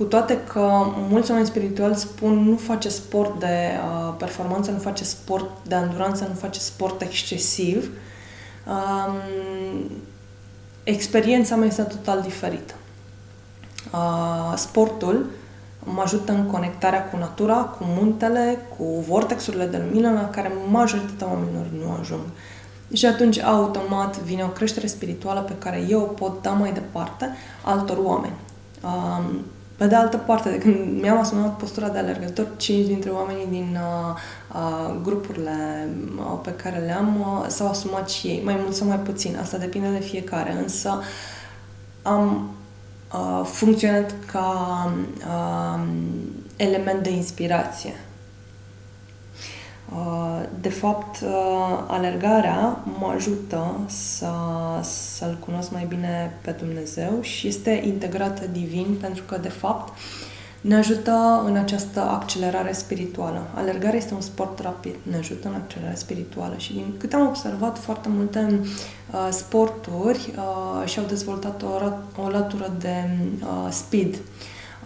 cu 0.00 0.06
toate 0.06 0.38
că 0.52 0.70
mulți 1.08 1.30
oameni 1.30 1.48
spirituali 1.48 1.94
spun 1.94 2.48
nu 2.48 2.56
face 2.56 2.88
sport 2.88 3.38
de 3.38 3.46
uh, 3.46 4.14
performanță, 4.18 4.70
nu 4.70 4.78
face 4.78 5.04
sport 5.04 5.50
de 5.66 5.74
anduranță, 5.74 6.24
nu 6.28 6.34
face 6.34 6.60
sport 6.60 7.02
excesiv, 7.02 7.90
um, 8.66 9.90
experiența 10.84 11.56
mea 11.56 11.66
este 11.66 11.82
total 11.82 12.20
diferită. 12.22 12.74
Uh, 13.92 14.52
sportul 14.56 15.26
mă 15.84 16.00
ajută 16.00 16.32
în 16.32 16.46
conectarea 16.46 17.04
cu 17.04 17.16
natura, 17.16 17.54
cu 17.54 17.84
muntele, 17.86 18.58
cu 18.76 18.84
vortexurile 19.08 19.66
de 19.66 19.82
lumină 19.86 20.12
la 20.12 20.28
care 20.28 20.52
majoritatea 20.70 21.28
oamenilor 21.28 21.66
nu 21.78 21.96
ajung. 22.00 22.22
Și 22.92 23.06
atunci, 23.06 23.38
automat, 23.38 24.18
vine 24.18 24.42
o 24.42 24.46
creștere 24.48 24.86
spirituală 24.86 25.40
pe 25.40 25.54
care 25.58 25.84
eu 25.88 26.00
o 26.00 26.04
pot 26.04 26.42
da 26.42 26.50
mai 26.50 26.72
departe 26.72 27.36
altor 27.64 27.98
oameni. 28.02 28.34
Um, 28.82 29.44
pe 29.76 29.86
de 29.86 29.94
altă 29.94 30.16
parte, 30.16 30.50
de 30.50 30.58
când 30.58 31.00
mi-am 31.00 31.18
asumat 31.18 31.56
postura 31.56 31.88
de 31.88 31.98
alergător, 31.98 32.46
cinci 32.56 32.86
dintre 32.86 33.10
oamenii 33.10 33.46
din 33.50 33.78
uh, 33.80 34.16
uh, 34.54 34.96
grupurile 35.02 35.88
uh, 36.16 36.38
pe 36.42 36.50
care 36.50 36.78
le-am 36.78 37.20
uh, 37.20 37.46
s-au 37.48 37.68
asumat 37.68 38.10
și 38.10 38.26
ei, 38.26 38.42
mai 38.44 38.58
mult 38.62 38.74
sau 38.74 38.86
mai 38.86 38.98
puțin. 38.98 39.38
Asta 39.40 39.56
depinde 39.56 39.88
de 39.88 40.04
fiecare, 40.04 40.52
însă 40.62 41.02
am 42.02 42.50
uh, 43.12 43.44
funcționat 43.44 44.14
ca 44.26 44.92
uh, 45.26 45.86
element 46.56 47.02
de 47.02 47.10
inspirație. 47.10 47.94
Uh, 49.94 50.42
de 50.60 50.68
fapt, 50.68 51.20
uh, 51.20 51.84
alergarea 51.86 52.78
mă 52.98 53.12
ajută 53.14 53.80
să, 53.86 54.30
să-L 54.82 55.38
cunosc 55.44 55.70
mai 55.70 55.84
bine 55.88 56.38
pe 56.40 56.50
Dumnezeu 56.50 57.18
și 57.20 57.46
este 57.46 57.82
integrată 57.84 58.46
divin 58.46 58.96
pentru 59.00 59.22
că, 59.22 59.38
de 59.38 59.48
fapt, 59.48 59.98
ne 60.60 60.76
ajută 60.76 61.42
în 61.46 61.56
această 61.56 62.00
accelerare 62.00 62.72
spirituală. 62.72 63.46
Alergarea 63.54 63.98
este 63.98 64.14
un 64.14 64.20
sport 64.20 64.58
rapid, 64.58 64.94
ne 65.02 65.16
ajută 65.16 65.48
în 65.48 65.54
accelerare 65.54 65.96
spirituală 65.96 66.54
și 66.56 66.72
din 66.72 66.94
câte 66.98 67.16
am 67.16 67.26
observat, 67.26 67.78
foarte 67.78 68.08
multe 68.08 68.60
uh, 69.10 69.28
sporturi 69.30 70.32
uh, 70.36 70.88
și-au 70.88 71.04
dezvoltat 71.04 71.62
o, 71.62 71.66
o 72.22 72.28
latură 72.28 72.72
de 72.78 73.08
uh, 73.42 73.70
speed. 73.70 74.14
Uh, 74.14 74.20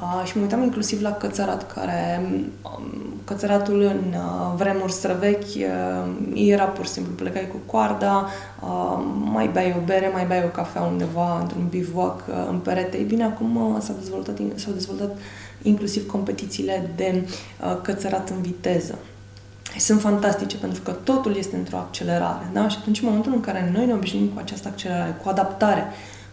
Uh, 0.01 0.23
și 0.25 0.37
mă 0.37 0.43
uitam 0.43 0.63
inclusiv 0.63 1.03
la 1.03 1.13
cățărat, 1.13 1.73
care 1.73 2.31
um, 2.63 3.15
cățăratul 3.25 3.81
în 3.81 4.15
uh, 4.15 4.53
vremuri 4.57 4.93
străvechi 4.93 5.55
uh, 5.55 6.07
era 6.35 6.65
pur 6.65 6.85
și 6.87 6.91
simplu 6.91 7.13
plecai 7.13 7.49
cu 7.49 7.57
coarda, 7.67 8.29
uh, 8.61 9.05
mai 9.33 9.51
bei 9.53 9.75
o 9.79 9.85
bere, 9.85 10.11
mai 10.13 10.27
bei 10.27 10.43
o 10.45 10.49
cafea 10.49 10.83
undeva 10.83 11.39
într-un 11.41 11.67
bivouac 11.69 12.25
uh, 12.29 12.35
în 12.49 12.59
perete. 12.59 12.97
Ei 12.97 13.05
bine, 13.05 13.25
acum 13.25 13.57
uh, 13.57 13.81
s-au 13.81 13.95
dezvoltat, 13.99 14.39
s-au 14.55 14.73
dezvoltat 14.73 15.19
inclusiv 15.63 16.07
competițiile 16.07 16.91
de 16.97 17.23
uh, 17.25 17.77
cățărat 17.83 18.31
în 18.31 18.43
viteză. 18.43 18.99
Sunt 19.79 20.01
fantastice 20.01 20.57
pentru 20.57 20.83
că 20.83 20.91
totul 20.91 21.37
este 21.37 21.57
într-o 21.57 21.77
accelerare. 21.77 22.51
Da? 22.53 22.69
Și 22.69 22.77
atunci, 22.81 23.01
în 23.01 23.07
momentul 23.07 23.33
în 23.33 23.41
care 23.41 23.71
noi 23.75 23.87
ne 23.87 23.93
obișnuim 23.93 24.27
cu 24.27 24.39
această 24.39 24.69
accelerare, 24.69 25.19
cu 25.23 25.29
adaptare, 25.29 25.85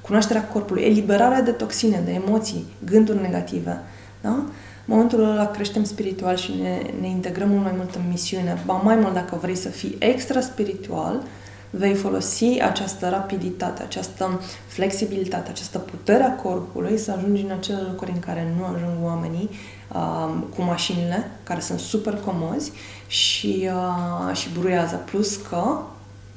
cunoașterea 0.02 0.48
corpului, 0.48 0.84
eliberarea 0.84 1.42
de 1.42 1.52
toxine, 1.52 2.02
de 2.06 2.12
emoții, 2.12 2.66
gânduri 2.86 3.22
negative. 3.22 3.82
Da? 4.22 4.30
În 4.30 4.98
momentul 4.98 5.24
ăla 5.24 5.48
creștem 5.48 5.84
spiritual 5.84 6.36
și 6.36 6.54
ne, 6.62 6.82
ne 7.00 7.08
integrăm 7.08 7.50
mult 7.50 7.64
mai 7.64 7.74
mult 7.76 7.96
în 7.96 8.02
misiune. 8.10 8.62
Ba 8.66 8.74
mai 8.74 8.96
mult, 8.96 9.14
dacă 9.14 9.38
vrei 9.42 9.56
să 9.56 9.70
fii 9.70 9.96
extra 10.00 10.42
spiritual, 10.42 11.24
vei 11.70 11.94
folosi 11.94 12.60
această 12.62 13.10
rapiditate, 13.10 13.82
această 13.82 14.42
flexibilitate, 14.68 15.50
această 15.50 15.78
putere 15.78 16.24
a 16.24 16.36
corpului 16.36 16.98
să 16.98 17.12
ajungi 17.12 17.42
în 17.42 17.52
acele 17.52 17.80
locuri 17.80 18.12
în 18.12 18.20
care 18.20 18.54
nu 18.58 18.66
ajung 18.66 19.04
oamenii 19.04 19.50
uh, 19.94 20.34
cu 20.56 20.62
mașinile, 20.62 21.32
care 21.44 21.60
sunt 21.60 21.80
super 21.80 22.14
comozi 22.26 22.72
și, 23.08 23.70
uh, 23.74 24.36
și 24.36 24.50
bruiază. 24.60 24.96
Plus 24.96 25.36
că 25.36 25.78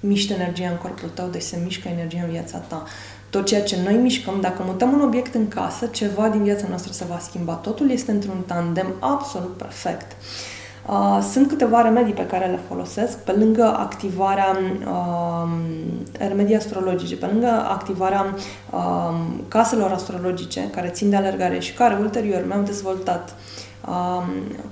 miști 0.00 0.32
energia 0.32 0.68
în 0.68 0.76
corpul 0.76 1.08
tău, 1.08 1.28
deci 1.28 1.42
se 1.42 1.60
mișcă 1.64 1.88
energia 1.88 2.22
în 2.22 2.30
viața 2.30 2.58
ta 2.58 2.84
tot 3.34 3.46
ceea 3.46 3.62
ce 3.62 3.76
noi 3.84 3.94
mișcăm, 3.94 4.38
dacă 4.40 4.62
mutăm 4.66 4.92
un 4.92 5.00
obiect 5.00 5.34
în 5.34 5.48
casă, 5.48 5.86
ceva 5.86 6.28
din 6.28 6.42
viața 6.42 6.66
noastră 6.68 6.92
se 6.92 7.04
va 7.08 7.18
schimba. 7.18 7.52
Totul 7.52 7.90
este 7.90 8.10
într-un 8.10 8.42
tandem 8.46 8.86
absolut 8.98 9.56
perfect. 9.56 10.16
Uh, 10.86 11.18
sunt 11.32 11.48
câteva 11.48 11.82
remedii 11.82 12.12
pe 12.12 12.26
care 12.26 12.46
le 12.46 12.58
folosesc 12.68 13.18
pe 13.18 13.32
lângă 13.32 13.76
activarea 13.78 14.58
uh, 14.86 15.48
remedii 16.18 16.56
astrologice, 16.56 17.16
pe 17.16 17.26
lângă 17.26 17.48
activarea 17.68 18.34
uh, 18.70 19.14
caselor 19.48 19.90
astrologice 19.90 20.70
care 20.70 20.88
țin 20.88 21.10
de 21.10 21.16
alergare 21.16 21.58
și 21.58 21.72
care 21.72 21.98
ulterior 22.00 22.44
mi-au 22.46 22.62
dezvoltat 22.62 23.34
uh, 23.88 24.22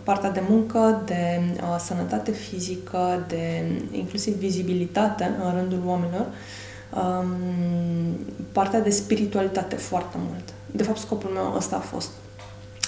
partea 0.03 0.31
de 0.31 0.43
muncă, 0.49 1.03
de 1.07 1.41
uh, 1.57 1.77
sănătate 1.79 2.31
fizică, 2.31 3.25
de 3.29 3.65
inclusiv 3.93 4.35
vizibilitate 4.35 5.31
în 5.45 5.55
rândul 5.59 5.83
oamenilor. 5.87 6.27
Uh, 6.27 6.63
um, 6.95 8.17
partea 8.53 8.81
de 8.81 8.91
spiritualitate 8.91 9.77
foarte 9.77 10.17
mult. 10.29 10.55
De 10.71 10.83
fapt, 10.83 10.99
scopul 10.99 11.31
meu 11.31 11.55
ăsta 11.57 11.77
a 11.77 11.79
fost 11.79 12.11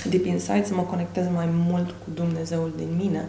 deep 0.09 0.25
inside, 0.25 0.65
să 0.65 0.75
mă 0.75 0.83
conectez 0.83 1.27
mai 1.35 1.49
mult 1.69 1.91
cu 1.91 2.11
Dumnezeul 2.15 2.73
din 2.77 2.97
mine. 2.97 3.29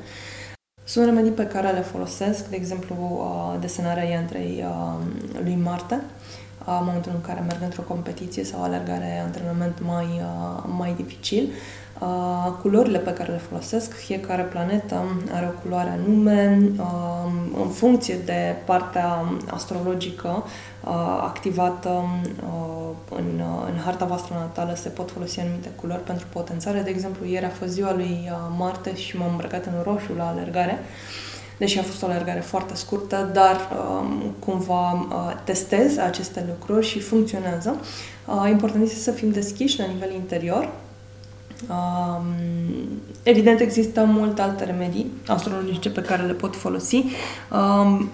Sunt 0.83 1.05
remedii 1.05 1.31
pe 1.31 1.47
care 1.47 1.71
le 1.71 1.81
folosesc, 1.81 2.47
de 2.49 2.55
exemplu, 2.55 2.95
uh, 2.99 3.59
desenarea 3.59 4.03
iantrei 4.03 4.63
uh, 4.67 5.41
lui 5.43 5.55
Marte, 5.55 5.95
uh, 5.95 6.24
în 6.65 6.85
momentul 6.85 7.11
în 7.15 7.21
care 7.21 7.43
merg 7.47 7.61
într-o 7.61 7.81
competiție 7.81 8.43
sau 8.43 8.63
alergare, 8.63 9.21
antrenament 9.23 9.77
mai, 9.85 10.05
uh, 10.05 10.63
mai 10.77 10.93
dificil. 10.97 11.49
Uh, 11.99 12.51
culorile 12.61 12.97
pe 12.97 13.13
care 13.13 13.31
le 13.31 13.37
folosesc, 13.37 13.93
fiecare 13.93 14.41
planetă 14.41 15.03
are 15.31 15.45
o 15.45 15.59
culoare 15.61 15.89
anume, 15.89 16.59
uh, 16.77 17.31
în 17.61 17.69
funcție 17.69 18.17
de 18.25 18.55
partea 18.65 19.25
astrologică 19.49 20.43
uh, 20.83 20.91
activată 21.21 21.89
uh, 21.89 22.75
în, 23.09 23.39
uh, 23.39 23.67
în 23.73 23.79
harta 23.83 24.05
voastră 24.05 24.35
natală, 24.39 24.75
se 24.75 24.89
pot 24.89 25.11
folosi 25.11 25.39
anumite 25.39 25.69
culori 25.75 26.03
pentru 26.03 26.25
potențare. 26.29 26.81
De 26.81 26.89
exemplu, 26.89 27.25
ieri 27.25 27.45
a 27.45 27.49
fost 27.49 27.71
ziua 27.71 27.93
lui 27.93 28.29
uh, 28.31 28.37
Marte 28.57 28.95
și 28.95 29.17
m-am 29.17 29.29
îmbrăcat 29.29 29.65
în 29.65 29.73
roșu 29.83 30.13
la 30.17 30.27
alergare. 30.27 30.79
Deși 31.57 31.79
a 31.79 31.83
fost 31.83 32.03
o 32.03 32.05
alergare 32.05 32.39
foarte 32.39 32.75
scurtă, 32.75 33.29
dar 33.33 33.69
um, 33.99 34.33
cumva 34.39 34.91
uh, 34.91 35.41
testez 35.43 35.97
aceste 35.97 36.45
lucruri 36.47 36.85
și 36.85 36.99
funcționează. 36.99 37.75
Uh, 38.25 38.49
important 38.49 38.83
este 38.83 38.99
să 38.99 39.11
fim 39.11 39.31
deschiși 39.31 39.79
la 39.79 39.85
nivel 39.85 40.13
interior, 40.13 40.69
Um, 41.69 42.25
evident, 43.23 43.59
există 43.59 44.03
multe 44.03 44.41
alte 44.41 44.63
remedii 44.63 45.11
astrologice 45.27 45.89
pe 45.89 46.01
care 46.01 46.23
le 46.23 46.33
pot 46.33 46.55
folosi. 46.55 47.03
Um, 47.51 48.09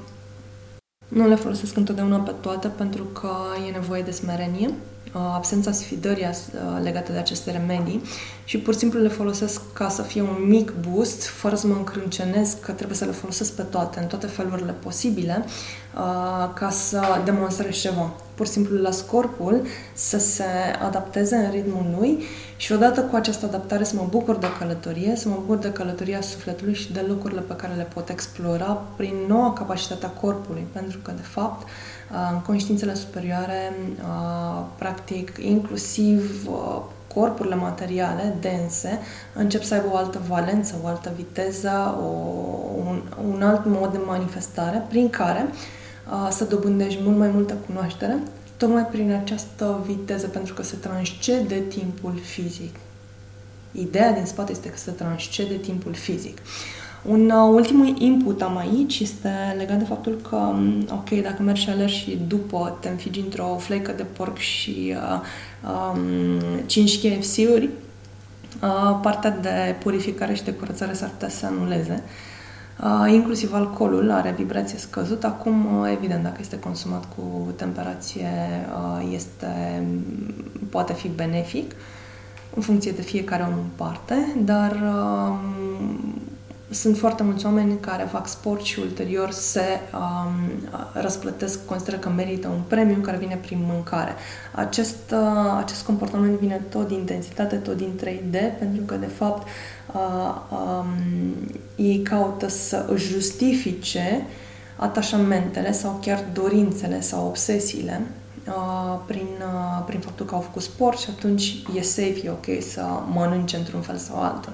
nu 1.07 1.27
le 1.27 1.35
folosesc 1.35 1.77
întotdeauna 1.77 2.17
pe 2.17 2.31
toate 2.41 2.67
pentru 2.67 3.03
că 3.03 3.31
e 3.67 3.71
nevoie 3.71 4.01
de 4.01 4.11
smerenie, 4.11 4.67
uh, 4.67 4.73
absența 5.13 5.71
sfidării 5.71 6.25
uh, 6.25 6.83
legată 6.83 7.11
de 7.11 7.17
aceste 7.17 7.51
remedii 7.51 8.01
și 8.43 8.57
pur 8.57 8.73
și 8.73 8.79
simplu 8.79 8.99
le 8.99 9.07
folosesc 9.07 9.61
ca 9.73 9.89
să 9.89 10.01
fie 10.01 10.21
un 10.21 10.47
mic 10.47 10.73
boost, 10.89 11.23
fără 11.23 11.55
să 11.55 11.67
mă 11.67 11.75
încrâncenez 11.75 12.57
că 12.61 12.71
trebuie 12.71 12.97
să 12.97 13.05
le 13.05 13.11
folosesc 13.11 13.53
pe 13.53 13.61
toate, 13.61 13.99
în 13.99 14.05
toate 14.05 14.27
felurile 14.27 14.71
posibile, 14.71 15.45
uh, 15.45 16.53
ca 16.53 16.69
să 16.69 17.01
demonstrez 17.25 17.75
ceva. 17.75 18.13
Pur 18.35 18.45
și 18.45 18.51
simplu 18.51 18.77
las 18.77 19.01
corpul 19.01 19.61
să 19.93 20.17
se 20.17 20.43
adapteze 20.85 21.35
în 21.35 21.51
ritmul 21.51 21.95
lui 21.99 22.23
și 22.55 22.71
odată 22.71 23.01
cu 23.01 23.15
această 23.15 23.45
adaptare 23.45 23.83
să 23.83 23.95
mă 23.95 24.07
bucur 24.09 24.35
de 24.35 24.47
călătorie, 24.59 25.15
să 25.15 25.29
mă 25.29 25.35
bucur 25.39 25.57
de 25.57 25.71
călătoria 25.71 26.21
sufletului 26.21 26.73
și 26.73 26.93
de 26.93 27.05
lucrurile 27.07 27.41
pe 27.41 27.55
care 27.55 27.73
le 27.73 27.87
pot 27.93 28.09
explora 28.09 28.81
prin 28.95 29.13
noua 29.27 29.53
capacitate 29.53 30.05
a 30.05 30.09
corpului, 30.09 30.67
pentru 30.71 30.99
că, 31.01 31.11
de 31.15 31.21
fapt, 31.21 31.67
în 31.67 31.71
conștiințele 32.45 32.93
superioare, 32.93 33.73
practic, 34.77 35.37
inclusiv 35.39 36.49
corpurile 37.13 37.55
materiale 37.55 38.35
dense 38.39 38.99
încep 39.33 39.63
să 39.63 39.73
aibă 39.73 39.87
o 39.91 39.95
altă 39.95 40.21
valență, 40.27 40.75
o 40.83 40.87
altă 40.87 41.11
viteză, 41.15 41.95
o, 41.99 42.05
un, 42.87 43.01
un 43.33 43.41
alt 43.41 43.65
mod 43.65 43.91
de 43.91 43.99
manifestare 44.05 44.85
prin 44.89 45.09
care 45.09 45.45
uh, 45.49 46.27
să 46.31 46.43
dobândești 46.43 46.99
mult 47.03 47.17
mai 47.17 47.29
multă 47.29 47.53
cunoaștere, 47.65 48.17
tocmai 48.57 48.85
prin 48.85 49.11
această 49.11 49.83
viteză, 49.85 50.27
pentru 50.27 50.53
că 50.53 50.63
se 50.63 50.75
transcede 50.75 51.55
timpul 51.55 52.19
fizic. 52.23 52.75
Ideea 53.71 54.11
din 54.11 54.25
spate 54.25 54.51
este 54.51 54.69
că 54.69 54.77
se 54.77 54.91
transcede 54.91 55.55
timpul 55.55 55.93
fizic. 55.93 56.37
Un 57.05 57.29
uh, 57.29 57.49
ultimul 57.53 57.95
input 57.97 58.41
am 58.41 58.57
aici 58.57 58.99
este 58.99 59.29
legat 59.57 59.77
de 59.77 59.83
faptul 59.83 60.19
că, 60.29 60.35
um, 60.35 60.87
ok, 60.91 61.09
dacă 61.21 61.41
mergi 61.41 61.61
și 61.61 61.69
alergi 61.69 61.95
și 61.95 62.19
după 62.27 62.77
te 62.81 62.89
înfigi 62.89 63.19
într-o 63.19 63.55
flecă 63.59 63.91
de 63.91 64.03
porc 64.03 64.37
și 64.37 64.95
uh, 64.95 65.21
um, 65.93 66.39
5 66.65 66.99
KFC-uri, 66.99 67.69
uh, 68.61 68.99
partea 69.01 69.29
de 69.29 69.75
purificare 69.79 70.33
și 70.33 70.43
de 70.43 70.53
curățare 70.53 70.93
s-ar 70.93 71.09
putea 71.09 71.29
să 71.29 71.37
se 71.37 71.45
anuleze. 71.45 72.03
Uh, 72.83 73.13
inclusiv 73.13 73.53
alcoolul 73.53 74.11
are 74.11 74.33
vibrație 74.37 74.77
scăzută. 74.77 75.27
Acum, 75.27 75.79
uh, 75.79 75.91
evident, 75.91 76.23
dacă 76.23 76.37
este 76.39 76.59
consumat 76.59 77.05
cu 77.15 77.51
temperație, 77.55 78.29
uh, 78.99 79.11
este, 79.13 79.83
poate 80.69 80.93
fi 80.93 81.07
benefic 81.07 81.71
în 82.55 82.61
funcție 82.61 82.91
de 82.91 83.01
fiecare 83.01 83.43
om 83.43 83.53
în 83.53 83.69
parte, 83.75 84.35
dar 84.45 84.71
uh, 84.71 85.33
sunt 86.71 86.97
foarte 86.97 87.23
mulți 87.23 87.45
oameni 87.45 87.79
care 87.79 88.07
fac 88.11 88.27
sport 88.27 88.63
și 88.63 88.79
ulterior 88.79 89.31
se 89.31 89.79
um, 89.93 90.69
răsplătesc, 90.93 91.65
consideră 91.65 91.97
că 91.97 92.09
merită 92.09 92.47
un 92.47 92.61
premiu 92.67 93.01
care 93.01 93.17
vine 93.17 93.35
prin 93.35 93.63
mâncare. 93.71 94.15
Acest, 94.51 94.97
uh, 95.11 95.55
acest 95.57 95.85
comportament 95.85 96.39
vine 96.39 96.61
tot 96.69 96.87
din 96.87 96.97
intensitate, 96.97 97.55
tot 97.55 97.77
din 97.77 97.99
3D, 98.03 98.57
pentru 98.59 98.83
că, 98.85 98.95
de 98.95 99.05
fapt, 99.05 99.47
uh, 99.93 100.35
um, 100.49 100.87
ei 101.75 102.01
caută 102.01 102.47
să 102.47 102.85
își 102.89 103.07
justifice 103.07 104.25
atașamentele 104.75 105.71
sau 105.71 105.99
chiar 106.01 106.23
dorințele 106.33 107.01
sau 107.01 107.25
obsesiile 107.25 108.01
uh, 108.47 108.99
prin, 109.05 109.27
uh, 109.39 109.83
prin 109.85 109.99
faptul 109.99 110.25
că 110.25 110.35
au 110.35 110.41
făcut 110.41 110.61
sport 110.61 110.97
și 110.97 111.09
atunci 111.17 111.55
e 111.75 111.81
safe, 111.81 112.21
e 112.23 112.29
ok 112.29 112.63
să 112.69 112.85
mănânce 113.13 113.57
într-un 113.57 113.81
fel 113.81 113.97
sau 113.97 114.21
altul. 114.21 114.53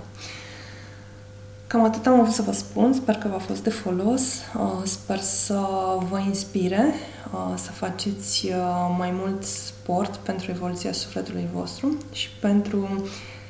Cam 1.68 1.84
atât 1.84 2.06
am 2.06 2.22
vrut 2.22 2.34
să 2.34 2.42
vă 2.42 2.52
spun, 2.52 2.94
sper 2.94 3.16
că 3.16 3.28
v-a 3.28 3.38
fost 3.38 3.64
de 3.64 3.70
folos, 3.70 4.22
uh, 4.22 4.82
sper 4.84 5.20
să 5.20 5.68
vă 6.10 6.20
inspire 6.20 6.94
uh, 7.34 7.54
să 7.56 7.72
faceți 7.72 8.46
uh, 8.46 8.96
mai 8.98 9.12
mult 9.14 9.44
sport 9.44 10.16
pentru 10.16 10.52
evoluția 10.52 10.92
sufletului 10.92 11.48
vostru 11.54 11.98
și 12.12 12.30
pentru 12.42 13.08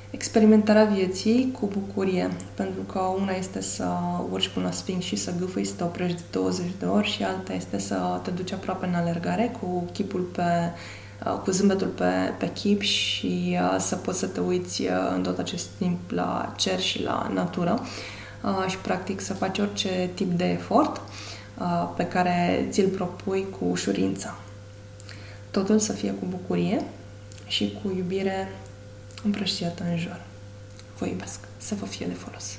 experimentarea 0.09 0.83
vieții 0.83 1.55
cu 1.59 1.65
bucurie, 1.65 2.29
pentru 2.53 2.81
că 2.81 2.99
una 2.99 3.31
este 3.31 3.61
să 3.61 3.87
urci 4.31 4.47
până 4.47 4.65
la 4.65 4.71
sfinx 4.71 5.05
și 5.05 5.15
să 5.15 5.33
gâfâi, 5.39 5.65
să 5.65 5.73
te 5.73 5.83
oprești 5.83 6.17
de 6.17 6.23
20 6.31 6.65
de 6.79 6.85
ori 6.85 7.07
și 7.07 7.23
alta 7.23 7.53
este 7.53 7.79
să 7.79 8.19
te 8.23 8.31
duci 8.31 8.51
aproape 8.51 8.85
în 8.85 8.93
alergare 8.93 9.55
cu 9.61 9.85
chipul 9.93 10.21
pe 10.21 10.43
cu 11.43 11.51
zâmbetul 11.51 11.87
pe, 11.87 12.33
pe 12.37 12.51
chip 12.51 12.81
și 12.81 13.57
uh, 13.61 13.75
să 13.79 13.95
poți 13.95 14.19
să 14.19 14.27
te 14.27 14.39
uiți 14.39 14.81
uh, 14.81 14.89
în 15.15 15.23
tot 15.23 15.37
acest 15.37 15.67
timp 15.77 16.11
la 16.11 16.53
cer 16.57 16.79
și 16.79 17.03
la 17.03 17.31
natură 17.33 17.79
uh, 18.43 18.65
și 18.67 18.77
practic 18.77 19.21
să 19.21 19.33
faci 19.33 19.57
orice 19.57 20.09
tip 20.13 20.31
de 20.31 20.45
efort 20.45 21.01
uh, 21.57 21.89
pe 21.95 22.05
care 22.05 22.67
ți-l 22.69 22.87
propui 22.87 23.45
cu 23.59 23.65
ușurință. 23.65 24.37
Totul 25.51 25.79
să 25.79 25.93
fie 25.93 26.11
cu 26.11 26.25
bucurie 26.25 26.83
și 27.47 27.77
cu 27.83 27.93
iubire 27.97 28.51
împrăștiată 29.23 29.83
în 29.89 29.97
jur. 29.97 30.21
Vă 30.97 31.05
iubesc. 31.05 31.39
Să 31.57 31.75
vă 31.75 31.85
fie 31.85 32.05
de 32.05 32.13
folos. 32.13 32.57